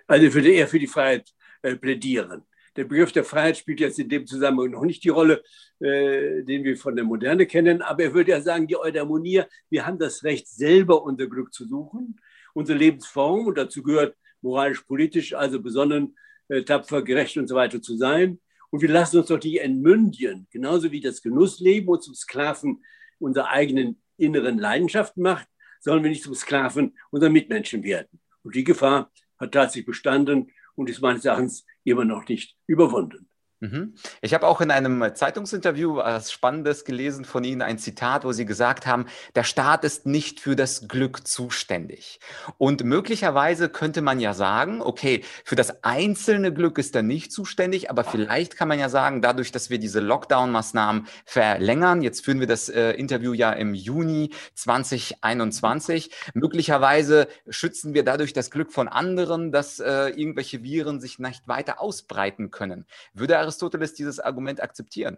Also 0.08 0.28
ich 0.28 0.34
würde 0.34 0.52
eher 0.52 0.68
für 0.68 0.80
die 0.80 0.88
Freiheit 0.88 1.30
äh, 1.64 1.76
plädieren. 1.76 2.44
Der 2.76 2.86
Begriff 2.86 3.12
der 3.12 3.24
Freiheit 3.24 3.58
spielt 3.58 3.80
jetzt 3.80 4.00
in 4.00 4.10
dem 4.10 4.26
Zusammenhang 4.26 4.72
noch 4.72 4.84
nicht 4.84 5.04
die 5.04 5.10
Rolle, 5.10 5.42
äh, 5.80 6.44
den 6.44 6.64
wir 6.64 6.78
von 6.78 6.96
der 6.96 7.04
Moderne 7.04 7.46
kennen, 7.46 7.82
aber 7.82 8.04
er 8.04 8.14
würde 8.14 8.32
ja 8.32 8.42
sagen, 8.42 8.68
die 8.68 8.78
Eudaimonia, 8.78 9.48
wir 9.70 9.86
haben 9.86 9.98
das 9.98 10.24
Recht, 10.24 10.48
selber 10.48 11.04
unser 11.04 11.28
Glück 11.28 11.54
zu 11.54 11.68
suchen, 11.68 12.20
unsere 12.54 12.78
Lebensform, 12.78 13.48
und 13.48 13.58
dazu 13.58 13.82
gehört 13.84 14.16
moralisch-politisch, 14.42 15.34
also 15.34 15.62
besonnen, 15.62 16.16
äh, 16.48 16.64
tapfer, 16.64 17.02
gerecht 17.02 17.38
und 17.38 17.48
so 17.48 17.56
weiter 17.56 17.82
zu 17.82 17.98
sein. 17.98 18.40
Und 18.70 18.82
wir 18.82 18.90
lassen 18.90 19.18
uns 19.18 19.28
doch 19.28 19.40
die 19.40 19.58
entmündigen, 19.58 20.48
genauso 20.52 20.92
wie 20.92 21.02
das 21.02 21.22
Genussleben 21.22 21.90
uns 21.90 22.06
zum 22.06 22.16
Sklaven 22.16 22.84
unserer 23.20 23.50
eigenen 23.50 24.02
inneren 24.18 24.58
Leidenschaften 24.58 25.24
macht, 25.24 25.48
sollen 25.82 26.04
wir 26.04 26.10
nicht 26.10 26.24
zum 26.24 26.36
Sklaven 26.36 26.98
unserer 27.10 27.30
Mitmenschen 27.30 27.84
werden. 27.84 28.20
Und 28.44 28.56
die 28.56 28.64
Gefahr 28.64 29.12
hat 29.38 29.52
tatsächlich 29.52 29.88
bestanden 29.88 30.52
und 30.76 30.90
ist 30.90 31.02
meines 31.02 31.26
Erachtens 31.26 31.66
immer 31.84 32.06
noch 32.06 32.28
nicht 32.28 32.56
überwunden. 32.68 33.28
Mhm. 33.62 33.94
Ich 34.22 34.34
habe 34.34 34.48
auch 34.48 34.60
in 34.60 34.72
einem 34.72 35.14
Zeitungsinterview 35.14 35.98
was 35.98 36.32
Spannendes 36.32 36.84
gelesen 36.84 37.26
von 37.26 37.44
Ihnen, 37.44 37.62
ein 37.62 37.78
Zitat, 37.78 38.26
wo 38.26 38.32
Sie 38.32 38.46
gesagt 38.46 38.88
haben, 38.88 39.06
der 39.36 39.44
Staat 39.44 39.84
ist 39.84 40.08
nicht 40.08 40.40
für 40.40 40.56
das 40.56 40.88
Glück 40.88 41.28
zuständig. 41.28 42.20
Und 42.58 42.84
möglicherweise 42.84 43.70
könnte 43.70 44.02
man 44.02 44.20
ja 44.20 44.34
sagen, 44.34 44.82
okay, 44.82 45.24
für 45.46 45.56
das 45.56 45.84
einzelne 45.84 46.52
Glück 46.52 46.80
ist 46.80 46.96
er 46.96 47.04
nicht 47.04 47.32
zuständig, 47.32 47.92
aber 47.92 48.04
vielleicht 48.04 48.58
kann 48.58 48.68
man 48.68 48.80
ja 48.80 48.90
sagen, 48.90 49.22
dadurch, 49.22 49.52
dass 49.52 49.70
wir 49.70 49.78
diese 49.78 50.00
Lockdown-Maßnahmen 50.00 51.06
verlängern, 51.26 52.02
jetzt 52.02 52.26
führen 52.26 52.40
wir 52.40 52.48
das 52.48 52.68
äh, 52.68 52.94
Interview 52.94 53.34
ja 53.34 53.52
im 53.52 53.76
Juni 53.76 54.32
2021, 54.56 56.10
möglicherweise 56.34 57.28
schützen 57.48 57.94
wir 57.94 58.04
dadurch 58.04 58.34
das 58.34 58.50
Glück 58.50 58.72
von 58.72 58.88
anderen, 58.88 59.52
dass 59.52 59.80
äh, 59.80 60.08
irgendwelche 60.10 60.64
Viren 60.64 61.00
sich 61.00 61.20
nicht 61.20 61.48
weiter 61.48 61.80
ausbreiten 61.80 62.50
können. 62.50 62.88
Würde 63.14 63.38
Aristoteles 63.52 63.94
dieses 63.94 64.20
Argument 64.20 64.62
akzeptieren? 64.62 65.18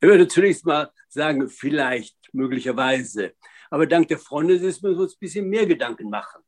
Ich 0.00 0.08
würde 0.08 0.28
zunächst 0.28 0.64
mal 0.64 0.90
sagen, 1.08 1.48
vielleicht, 1.48 2.16
möglicherweise. 2.32 3.32
Aber 3.70 3.86
dank 3.86 4.08
der 4.08 4.18
Freundesismus 4.18 4.82
müssen 4.82 4.98
wir 4.98 5.02
uns 5.02 5.14
ein 5.14 5.20
bisschen 5.20 5.48
mehr 5.48 5.66
Gedanken 5.66 6.10
machen. 6.10 6.42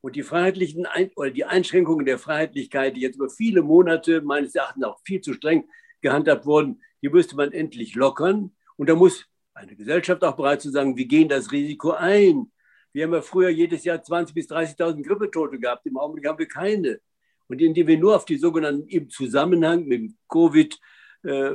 Und 0.00 0.16
die 0.16 0.22
freiheitlichen 0.22 0.86
Ein 0.86 1.10
oder 1.16 1.30
die 1.30 1.44
Einschränkungen 1.44 2.04
der 2.04 2.18
Freiheitlichkeit, 2.18 2.96
die 2.96 3.00
jetzt 3.00 3.16
über 3.16 3.30
viele 3.30 3.62
Monate 3.62 4.20
meines 4.20 4.54
Erachtens 4.54 4.84
auch 4.84 5.00
viel 5.04 5.20
zu 5.22 5.32
streng 5.32 5.68
gehandhabt 6.02 6.44
wurden, 6.44 6.82
die 7.02 7.08
müsste 7.08 7.36
man 7.36 7.52
endlich 7.52 7.94
lockern. 7.94 8.54
Und 8.76 8.88
da 8.88 8.94
muss 8.94 9.24
eine 9.54 9.74
Gesellschaft 9.74 10.22
auch 10.22 10.36
bereit 10.36 10.60
zu 10.60 10.70
sagen, 10.70 10.96
wir 10.96 11.06
gehen 11.06 11.28
das 11.28 11.50
Risiko 11.52 11.92
ein. 11.92 12.52
Wir 12.92 13.04
haben 13.04 13.14
ja 13.14 13.22
früher 13.22 13.48
jedes 13.48 13.84
Jahr 13.84 13.98
20.000 13.98 14.34
bis 14.34 14.48
30.000 14.50 15.02
Grippetote 15.02 15.58
gehabt. 15.58 15.86
Im 15.86 15.96
Augenblick 15.96 16.28
haben 16.28 16.38
wir 16.38 16.48
keine. 16.48 17.00
Und 17.48 17.60
indem 17.60 17.86
wir 17.86 17.98
nur 17.98 18.16
auf 18.16 18.24
die 18.24 18.38
sogenannten 18.38 18.88
im 18.88 19.10
Zusammenhang 19.10 19.84
mit 19.84 20.00
dem 20.00 20.16
Covid 20.28 20.78
äh, 21.22 21.50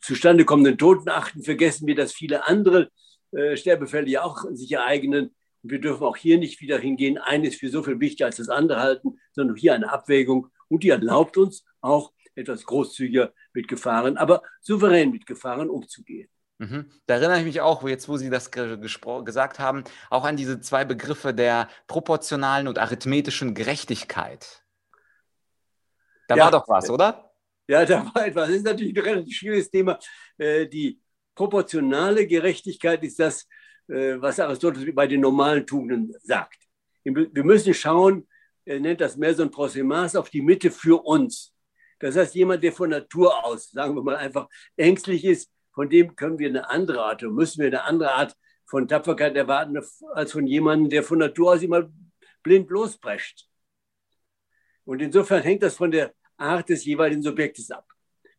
zustande 0.00 0.44
kommenden 0.44 0.78
Toten 0.78 1.08
achten, 1.08 1.42
vergessen 1.42 1.86
wir, 1.86 1.94
dass 1.94 2.12
viele 2.12 2.46
andere 2.46 2.90
äh, 3.32 3.56
Sterbefälle 3.56 4.08
ja 4.08 4.22
auch 4.22 4.44
sich 4.52 4.72
ereignen. 4.72 5.34
Und 5.62 5.70
wir 5.70 5.80
dürfen 5.80 6.04
auch 6.04 6.16
hier 6.16 6.38
nicht 6.38 6.60
wieder 6.60 6.78
hingehen, 6.78 7.18
eines 7.18 7.56
für 7.56 7.68
so 7.68 7.82
viel 7.82 8.00
wichtiger 8.00 8.26
als 8.26 8.36
das 8.36 8.48
andere 8.48 8.80
halten, 8.80 9.18
sondern 9.32 9.56
hier 9.56 9.74
eine 9.74 9.92
Abwägung. 9.92 10.48
Und 10.68 10.82
die 10.82 10.90
erlaubt 10.90 11.36
uns 11.36 11.64
auch 11.80 12.12
etwas 12.34 12.64
großzügiger 12.64 13.32
mit 13.52 13.68
Gefahren, 13.68 14.16
aber 14.16 14.42
souverän 14.60 15.10
mit 15.10 15.26
Gefahren 15.26 15.70
umzugehen. 15.70 16.28
Mhm. 16.58 16.86
Da 17.06 17.14
erinnere 17.14 17.40
ich 17.40 17.44
mich 17.44 17.60
auch, 17.60 17.86
jetzt 17.86 18.08
wo 18.08 18.16
Sie 18.16 18.30
das 18.30 18.50
gesagt 18.50 19.58
haben, 19.58 19.84
auch 20.10 20.24
an 20.24 20.36
diese 20.36 20.60
zwei 20.60 20.84
Begriffe 20.84 21.34
der 21.34 21.68
proportionalen 21.86 22.68
und 22.68 22.78
arithmetischen 22.78 23.54
Gerechtigkeit. 23.54 24.65
Da 26.28 26.36
ja, 26.36 26.44
war 26.44 26.50
doch 26.50 26.68
was, 26.68 26.90
oder? 26.90 27.32
Ja, 27.68 27.84
da 27.84 28.10
war 28.14 28.26
etwas. 28.26 28.48
Das 28.48 28.56
ist 28.56 28.64
natürlich 28.64 28.96
ein 28.96 29.04
relativ 29.04 29.36
schwieriges 29.36 29.70
Thema. 29.70 29.98
Äh, 30.38 30.66
die 30.66 31.00
proportionale 31.34 32.26
Gerechtigkeit 32.26 33.02
ist 33.04 33.18
das, 33.18 33.46
äh, 33.88 34.16
was 34.18 34.40
Aristoteles 34.40 34.94
bei 34.94 35.06
den 35.06 35.20
normalen 35.20 35.66
Tugenden 35.66 36.14
sagt. 36.22 36.58
Wir 37.04 37.44
müssen 37.44 37.72
schauen, 37.72 38.26
er 38.64 38.80
nennt 38.80 39.00
das 39.00 39.16
mehr 39.16 39.32
so 39.32 39.44
ein 39.44 39.50
Prosemas, 39.50 40.16
auf 40.16 40.28
die 40.28 40.42
Mitte 40.42 40.72
für 40.72 41.04
uns. 41.04 41.54
Das 42.00 42.16
heißt, 42.16 42.34
jemand, 42.34 42.64
der 42.64 42.72
von 42.72 42.90
Natur 42.90 43.44
aus, 43.44 43.70
sagen 43.70 43.94
wir 43.94 44.02
mal 44.02 44.16
einfach, 44.16 44.48
ängstlich 44.76 45.24
ist, 45.24 45.50
von 45.72 45.88
dem 45.88 46.16
können 46.16 46.38
wir 46.38 46.48
eine 46.48 46.68
andere 46.68 47.04
Art, 47.04 47.22
und 47.22 47.34
müssen 47.34 47.60
wir 47.60 47.68
eine 47.68 47.84
andere 47.84 48.12
Art 48.12 48.34
von 48.66 48.88
Tapferkeit 48.88 49.36
erwarten, 49.36 49.78
als 50.14 50.32
von 50.32 50.46
jemandem, 50.46 50.90
der 50.90 51.04
von 51.04 51.18
Natur 51.18 51.52
aus 51.52 51.62
immer 51.62 51.88
blind 52.42 52.68
losprescht. 52.70 53.48
Und 54.86 55.02
insofern 55.02 55.42
hängt 55.42 55.62
das 55.62 55.76
von 55.76 55.90
der 55.90 56.14
Art 56.38 56.68
des 56.68 56.84
jeweiligen 56.84 57.22
Subjektes 57.22 57.70
ab. 57.70 57.86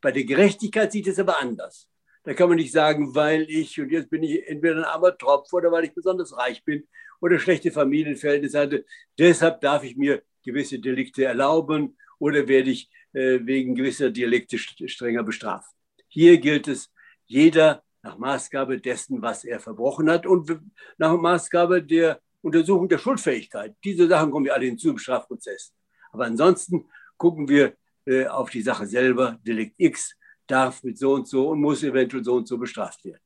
Bei 0.02 0.12
der 0.12 0.24
Gerechtigkeit 0.24 0.92
sieht 0.92 1.08
es 1.08 1.20
aber 1.20 1.40
anders. 1.40 1.90
Da 2.24 2.34
kann 2.34 2.50
man 2.50 2.58
nicht 2.58 2.72
sagen, 2.72 3.14
weil 3.14 3.44
ich, 3.50 3.80
und 3.80 3.92
jetzt 3.92 4.10
bin 4.10 4.24
ich 4.24 4.48
entweder 4.48 4.78
ein 4.78 4.84
armer 4.84 5.18
Tropf 5.18 5.52
oder 5.54 5.72
weil 5.72 5.86
ich 5.86 5.94
besonders 5.94 6.36
reich 6.36 6.64
bin 6.64 6.88
oder 7.22 7.40
schlechte 7.40 7.72
Familienverhältnisse 7.72 8.60
hatte, 8.60 8.86
deshalb 9.18 9.62
darf 9.62 9.84
ich 9.84 9.96
mir 9.96 10.24
gewisse 10.44 10.80
Delikte 10.80 11.26
erlauben 11.26 11.98
oder 12.20 12.48
werde 12.48 12.72
ich 12.72 12.90
äh, 13.14 13.40
wegen 13.44 13.76
gewisser 13.76 14.10
Delikte 14.10 14.58
strenger 14.58 15.24
bestraft. 15.24 15.72
Hier 16.08 16.38
gilt 16.38 16.68
es, 16.68 16.92
jeder 17.26 17.84
nach 18.02 18.18
Maßgabe 18.18 18.80
dessen, 18.80 19.22
was 19.22 19.44
er 19.44 19.60
verbrochen 19.60 20.10
hat 20.10 20.26
und 20.26 20.60
nach 20.98 21.16
Maßgabe 21.18 21.84
der 21.84 22.22
Untersuchung 22.42 22.88
der 22.88 22.98
Schuldfähigkeit. 22.98 23.76
Diese 23.84 24.08
Sachen 24.08 24.32
kommen 24.32 24.46
ja 24.46 24.54
alle 24.54 24.66
hinzu 24.66 24.90
im 24.90 24.98
Strafprozess. 24.98 25.74
Aber 26.18 26.26
ansonsten 26.26 26.86
gucken 27.16 27.48
wir 27.48 27.74
äh, 28.08 28.26
auf 28.26 28.50
die 28.50 28.64
Sache 28.64 28.88
selber. 28.88 29.38
Delikt 29.46 29.76
X 29.78 30.16
darf 30.48 30.82
mit 30.82 30.98
so 30.98 31.14
und 31.14 31.28
so 31.28 31.50
und 31.50 31.62
muss 31.62 31.84
eventuell 31.84 32.24
so 32.24 32.38
und 32.38 32.48
so 32.48 32.58
bestraft 32.58 33.06
werden. 33.06 33.22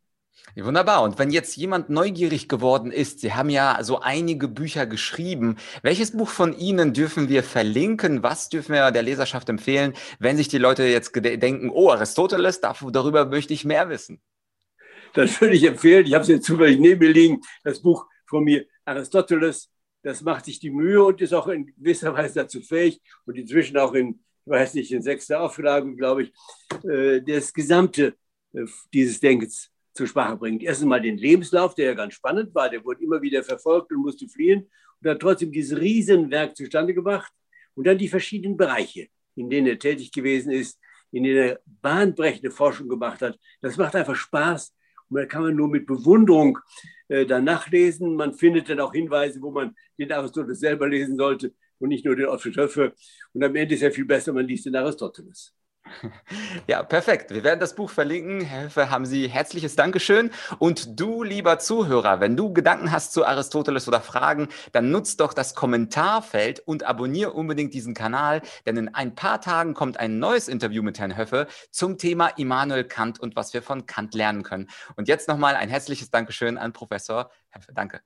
Ja, 0.56 0.66
wunderbar. 0.66 1.04
Und 1.04 1.18
wenn 1.18 1.30
jetzt 1.30 1.56
jemand 1.56 1.90
neugierig 1.90 2.50
geworden 2.50 2.92
ist, 2.92 3.22
Sie 3.22 3.34
haben 3.34 3.50
ja 3.50 3.82
so 3.82 4.02
einige 4.02 4.50
Bücher 4.50 4.86
geschrieben. 4.86 5.56
Welches 5.84 6.12
Buch 6.12 6.28
von 6.28 6.52
Ihnen 6.58 6.92
dürfen 6.92 7.30
wir 7.30 7.44
verlinken? 7.44 8.24
Was 8.24 8.50
dürfen 8.50 8.74
wir 8.74 8.92
der 8.92 9.04
Leserschaft 9.04 9.48
empfehlen, 9.48 9.94
wenn 10.20 10.36
sich 10.36 10.50
die 10.50 10.58
Leute 10.58 10.84
jetzt 10.84 11.16
denken, 11.16 11.70
oh, 11.70 11.92
Aristoteles, 11.92 12.60
darüber 12.60 13.26
möchte 13.26 13.54
ich 13.54 13.64
mehr 13.64 13.88
wissen? 13.88 14.20
Das 15.14 15.40
würde 15.40 15.56
ich 15.56 15.64
empfehlen. 15.64 16.06
Ich 16.06 16.14
habe 16.14 16.24
es 16.24 16.28
jetzt 16.28 16.46
zufällig 16.46 16.78
neben 16.78 17.00
mir 17.00 17.14
liegen. 17.14 17.40
Das 17.64 17.82
Buch 17.82 18.06
von 18.26 18.44
mir, 18.44 18.66
Aristoteles, 18.84 19.70
das 20.04 20.22
macht 20.22 20.46
sich 20.46 20.60
die 20.60 20.72
Mühe 20.72 21.04
und 21.04 21.22
ist 21.22 21.34
auch 21.34 21.48
in 21.48 21.68
gewisser 21.68 22.14
Weise 22.14 22.36
dazu 22.36 22.62
fähig 22.62 23.02
und 23.26 23.38
inzwischen 23.38 23.78
auch 23.78 23.94
in, 23.94 24.20
ich 24.46 24.52
weiß 24.52 24.74
nicht, 24.74 24.92
in 24.92 25.02
sechster 25.02 25.42
Auflage, 25.42 25.96
glaube 25.96 26.24
ich, 26.24 26.34
äh, 26.84 27.22
das 27.22 27.54
Gesamte 27.54 28.16
äh, 28.54 28.66
dieses 28.94 29.20
Denkens 29.20 29.70
zur 29.94 30.08
Sprache 30.08 30.38
bringt. 30.38 30.64
Erstens 30.64 30.88
mal 30.88 31.02
den 31.02 31.18
Lebenslauf, 31.18 31.76
der 31.76 31.86
ja 31.88 31.94
ganz 31.94 32.14
spannend 32.14 32.54
war, 32.56 32.70
der 32.70 32.84
wurde 32.84 33.04
immer 33.04 33.22
wieder 33.22 33.44
verfolgt 33.44 33.92
und 33.92 34.02
musste 34.02 34.28
fliehen 34.28 34.70
und 35.02 35.10
hat 35.10 35.20
trotzdem 35.20 35.52
dieses 35.52 35.80
Riesenwerk 35.80 36.56
zustande 36.56 36.94
gebracht 36.94 37.32
und 37.76 37.86
dann 37.86 37.98
die 37.98 38.08
verschiedenen 38.08 38.58
Bereiche, 38.58 39.08
in 39.36 39.50
denen 39.50 39.68
er 39.68 39.80
tätig 39.80 40.12
gewesen 40.12 40.52
ist, 40.52 40.80
in 41.12 41.24
denen 41.24 41.38
er 41.38 41.60
bahnbrechende 41.66 42.52
Forschung 42.52 42.88
gemacht 42.88 43.22
hat. 43.22 43.38
Das 43.62 43.78
macht 43.78 43.96
einfach 43.96 44.16
Spaß 44.16 44.74
und 45.12 45.18
da 45.18 45.26
kann 45.26 45.44
man 45.44 45.56
nur 45.56 45.68
mit 45.68 45.86
Bewunderung 45.86 46.58
äh, 47.10 47.26
dann 47.26 47.44
nachlesen. 47.44 48.16
Man 48.16 48.34
findet 48.34 48.70
dann 48.70 48.80
auch 48.80 48.94
Hinweise, 48.94 49.42
wo 49.42 49.52
man 49.52 49.76
den 50.00 50.12
Aristoteles 50.12 50.62
selber 50.62 50.88
lesen 50.88 51.18
sollte 51.18 51.54
und 51.80 51.90
nicht 51.90 52.06
nur 52.06 52.16
den 52.16 52.28
Otto 52.28 52.50
Schöpfe. 52.52 52.94
Und 53.34 53.44
am 53.44 53.54
Ende 53.56 53.76
ist 53.76 53.82
ja 53.82 53.92
viel 53.92 54.06
besser, 54.06 54.32
man 54.32 54.48
liest 54.48 54.66
den 54.66 54.76
Aristoteles. 54.76 55.54
Ja, 56.68 56.84
perfekt. 56.84 57.32
Wir 57.32 57.44
werden 57.44 57.60
das 57.60 57.76
Buch 57.76 57.90
verlinken. 57.90 58.50
Höfe, 58.50 58.90
haben 58.90 59.06
Sie 59.06 59.28
herzliches 59.28 59.76
Dankeschön. 59.76 60.32
Und 60.60 61.00
du, 61.00 61.24
lieber 61.24 61.60
Zuhörer, 61.60 62.20
wenn 62.20 62.38
du 62.38 62.54
Gedanken 62.54 62.92
hast 62.92 63.14
zu 63.14 63.26
Aristoteles 63.26 63.88
oder 63.88 64.02
Fragen, 64.02 64.48
dann 64.72 64.92
nutzt 64.92 65.20
doch 65.20 65.34
das 65.34 65.56
Kommentarfeld 65.56 66.60
und 66.60 66.84
abonniere 66.84 67.34
unbedingt 67.34 67.74
diesen 67.74 67.94
Kanal, 67.94 68.42
denn 68.66 68.78
in 68.78 68.94
ein 68.96 69.16
paar 69.16 69.42
Tagen 69.42 69.74
kommt 69.74 69.98
ein 69.98 70.20
neues 70.20 70.48
Interview 70.48 70.84
mit 70.84 71.00
Herrn 71.00 71.18
Höffe 71.18 71.48
zum 71.72 71.98
Thema 71.98 72.28
Immanuel 72.28 72.84
Kant 72.84 73.20
und 73.20 73.36
was 73.36 73.54
wir 73.54 73.62
von 73.62 73.86
Kant 73.86 74.14
lernen 74.14 74.44
können. 74.44 74.70
Und 74.96 75.08
jetzt 75.08 75.28
nochmal 75.28 75.56
ein 75.56 75.70
herzliches 75.70 76.10
Dankeschön 76.10 76.58
an 76.58 76.74
Professor 76.74 77.32
Höffe. 77.50 77.74
Danke. 77.74 78.02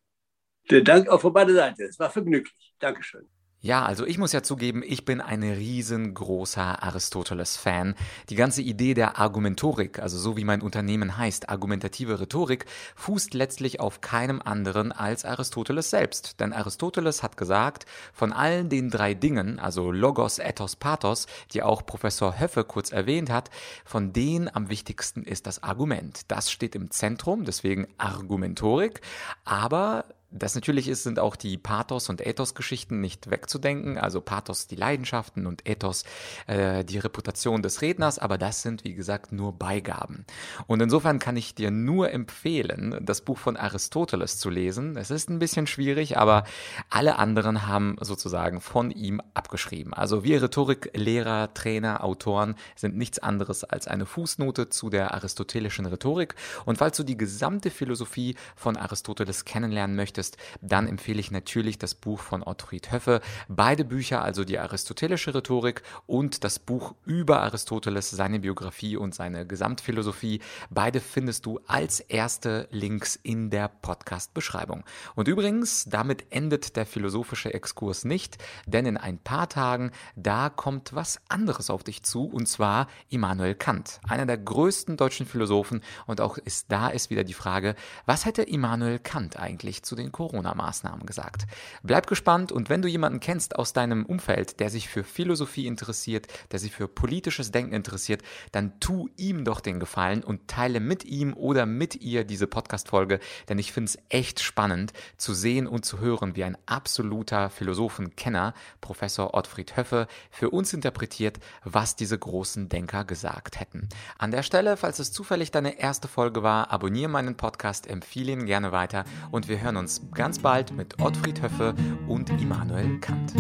Der 0.70 0.82
Dank 0.82 1.08
auch 1.10 1.22
von 1.22 1.34
meiner 1.34 1.54
Seite. 1.54 1.84
Es 1.84 2.00
war 2.00 2.10
vergnüglich. 2.10 2.74
Dankeschön. 2.80 3.30
Ja, 3.66 3.84
also 3.84 4.06
ich 4.06 4.20
muss 4.20 4.32
ja 4.32 4.44
zugeben, 4.44 4.84
ich 4.86 5.06
bin 5.06 5.22
ein 5.22 5.42
riesengroßer 5.42 6.84
Aristoteles-Fan. 6.84 7.96
Die 8.30 8.36
ganze 8.36 8.62
Idee 8.62 8.94
der 8.94 9.18
Argumentorik, 9.18 9.98
also 9.98 10.20
so 10.20 10.38
wie 10.38 10.44
mein 10.44 10.62
Unternehmen 10.62 11.18
heißt, 11.18 11.50
argumentative 11.50 12.20
Rhetorik, 12.20 12.68
fußt 12.96 13.34
letztlich 13.34 13.80
auf 13.80 14.02
keinem 14.02 14.40
anderen 14.40 14.92
als 14.92 15.26
Aristoteles 15.26 15.90
selbst. 15.90 16.40
Denn 16.40 16.54
Aristoteles 16.54 17.24
hat 17.24 17.38
gesagt, 17.38 17.88
von 18.14 18.34
allen 18.34 18.70
den 18.70 18.92
drei 18.92 19.16
Dingen, 19.16 19.58
also 19.58 19.92
Logos, 19.92 20.38
Ethos, 20.38 20.76
Pathos, 20.76 21.26
die 21.52 21.64
auch 21.64 21.88
Professor 21.88 22.40
Höffe 22.40 22.66
kurz 22.66 22.92
erwähnt 22.92 23.32
hat, 23.32 23.50
von 23.84 24.14
denen 24.14 24.48
am 24.48 24.70
wichtigsten 24.70 25.24
ist 25.24 25.48
das 25.48 25.64
Argument. 25.64 26.22
Das 26.28 26.52
steht 26.52 26.76
im 26.76 26.92
Zentrum, 26.92 27.46
deswegen 27.46 27.88
Argumentorik. 27.98 29.02
Aber 29.44 30.06
das 30.32 30.56
natürlich 30.56 30.88
ist, 30.88 31.04
sind 31.04 31.20
auch 31.20 31.36
die 31.36 31.58
Pathos- 31.58 32.10
und 32.10 32.26
Ethos-Geschichten 32.26 33.00
nicht 33.00 33.30
wegzudenken. 33.32 33.98
Also 33.98 34.22
Pathos 34.22 34.68
die 34.68 34.76
Leidenschaften 34.76 35.48
und 35.48 35.68
Ethos 35.68 36.04
äh, 36.48 36.84
die 36.84 36.98
Reputation 36.98 37.62
des 37.62 37.82
Redners, 37.82 38.20
aber 38.20 38.38
das 38.38 38.62
sind, 38.62 38.84
wie 38.84 38.94
gesagt, 38.94 39.32
nur 39.32 39.54
Beigaben. 39.54 40.26
Und 40.68 40.82
insofern 40.82 41.20
kann 41.20 41.38
ich 41.38 41.56
dir 41.56 41.72
nur 41.72 42.12
empfehlen, 42.12 42.98
das 43.02 43.22
Buch 43.22 43.38
von 43.38 43.56
Aristoteles 43.56 44.38
zu 44.38 44.50
lesen. 44.50 44.98
Es 44.98 45.10
ist 45.10 45.30
ein 45.30 45.40
bisschen 45.40 45.68
schwierig, 45.68 46.18
aber 46.18 46.44
alle 46.90 47.18
anderen 47.18 47.68
haben 47.68 47.96
sozusagen 48.02 48.60
von 48.60 48.92
ihm 48.92 49.22
abgeschrieben. 49.34 49.94
Also 49.94 50.24
wir 50.24 50.42
Rhetoriklehrer, 50.42 51.54
Trainer, 51.54 52.04
Autoren 52.04 52.56
sind 52.76 52.98
nichts 52.98 53.20
anderes 53.20 53.64
als 53.64 53.88
eine 53.88 54.06
Fußnote 54.06 54.70
zu 54.70 54.90
der 54.90 55.14
aristotelischen 55.14 55.86
Rhetorik. 55.86 56.36
Und 56.66 56.78
falls 56.78 56.98
du 56.98 57.04
die 57.04 57.18
gesamte 57.18 57.72
Philosophie 57.72 58.36
von 58.56 58.76
Aristoteles 58.76 59.46
kennenlernen 59.46 59.96
möchtest, 59.96 60.25
möchtest, 60.26 60.38
dann 60.62 60.88
empfehle 60.88 61.20
ich 61.20 61.32
natürlich 61.32 61.78
das 61.78 61.96
Buch 61.96 62.20
von 62.20 62.44
Otfried 62.44 62.92
Höffe. 62.92 63.22
Beide 63.48 63.86
Bücher, 63.86 64.22
also 64.22 64.44
die 64.44 64.60
aristotelische 64.60 65.34
Rhetorik 65.34 65.84
und 66.08 66.44
das 66.44 66.60
Buch 66.60 66.96
über 67.06 67.42
Aristoteles, 67.42 68.10
seine 68.10 68.40
Biografie 68.40 68.98
und 68.98 69.14
seine 69.14 69.46
Gesamtphilosophie, 69.46 70.42
beide 70.70 71.00
findest 71.00 71.46
du 71.46 71.60
als 71.68 72.00
erste 72.00 72.68
Links 72.72 73.16
in 73.16 73.50
der 73.50 73.68
Podcast-Beschreibung. 73.68 74.84
Und 75.16 75.28
übrigens, 75.28 75.86
damit 75.86 76.26
endet 76.32 76.76
der 76.76 76.86
philosophische 76.86 77.54
Exkurs 77.54 78.06
nicht, 78.06 78.38
denn 78.66 78.86
in 78.86 78.98
ein 78.98 79.18
paar 79.18 79.50
Tagen, 79.50 79.92
da 80.16 80.50
kommt 80.50 80.96
was 80.96 81.20
anderes 81.30 81.70
auf 81.70 81.84
dich 81.84 82.04
zu, 82.04 82.26
und 82.26 82.48
zwar 82.48 82.88
Immanuel 83.10 83.56
Kant, 83.56 84.00
einer 84.08 84.26
der 84.26 84.38
größten 84.38 84.98
deutschen 84.98 85.26
Philosophen. 85.26 85.82
Und 86.08 86.22
auch 86.22 86.38
ist 86.38 86.72
da 86.72 86.90
ist 86.90 87.10
wieder 87.10 87.24
die 87.24 87.34
Frage, 87.34 87.76
was 88.06 88.26
hätte 88.26 88.44
Immanuel 88.44 89.00
Kant 89.00 89.38
eigentlich 89.38 89.84
zu 89.84 89.96
den 89.96 90.05
Corona-Maßnahmen 90.12 91.06
gesagt. 91.06 91.46
Bleib 91.84 92.08
gespannt 92.08 92.52
und 92.52 92.70
wenn 92.70 92.82
du 92.82 92.88
jemanden 92.88 93.20
kennst 93.20 93.56
aus 93.56 93.74
deinem 93.74 94.06
Umfeld, 94.06 94.60
der 94.60 94.70
sich 94.70 94.90
für 94.90 95.04
Philosophie 95.04 95.68
interessiert, 95.68 96.28
der 96.52 96.60
sich 96.60 96.72
für 96.72 96.88
politisches 96.88 97.52
Denken 97.52 97.74
interessiert, 97.74 98.22
dann 98.52 98.80
tu 98.80 99.10
ihm 99.18 99.46
doch 99.46 99.60
den 99.60 99.80
Gefallen 99.80 100.24
und 100.24 100.48
teile 100.48 100.80
mit 100.80 101.06
ihm 101.06 101.34
oder 101.34 101.66
mit 101.66 101.96
ihr 101.96 102.24
diese 102.24 102.48
Podcast-Folge, 102.48 103.20
denn 103.50 103.60
ich 103.60 103.72
finde 103.72 103.90
es 103.90 104.00
echt 104.10 104.40
spannend 104.40 104.94
zu 105.18 105.34
sehen 105.34 105.68
und 105.68 105.86
zu 105.86 106.00
hören, 106.00 106.36
wie 106.36 106.44
ein 106.44 106.58
absoluter 106.66 107.50
Philosophenkenner, 107.50 108.54
Professor 108.82 109.34
Ottfried 109.34 109.78
Höffe, 109.78 110.08
für 110.30 110.50
uns 110.50 110.74
interpretiert, 110.74 111.40
was 111.64 111.96
diese 111.96 112.18
großen 112.18 112.70
Denker 112.70 113.06
gesagt 113.06 113.60
hätten. 113.60 113.90
An 114.18 114.32
der 114.32 114.44
Stelle, 114.44 114.78
falls 114.78 115.00
es 115.00 115.12
zufällig 115.12 115.52
deine 115.52 115.80
erste 115.80 116.08
Folge 116.08 116.44
war, 116.44 116.72
abonniere 116.72 117.10
meinen 117.10 117.36
Podcast, 117.38 117.88
empfehle 117.88 118.32
ihn 118.32 118.46
gerne 118.46 118.72
weiter 118.72 119.06
und 119.32 119.48
wir 119.48 119.62
hören 119.62 119.78
ganz 120.14 120.40
bald 120.40 120.72
mit 120.72 121.00
Ottfried 121.00 121.42
Höffe 121.42 121.74
und 122.08 122.30
Immanuel 122.30 123.00
Kant. 123.00 123.34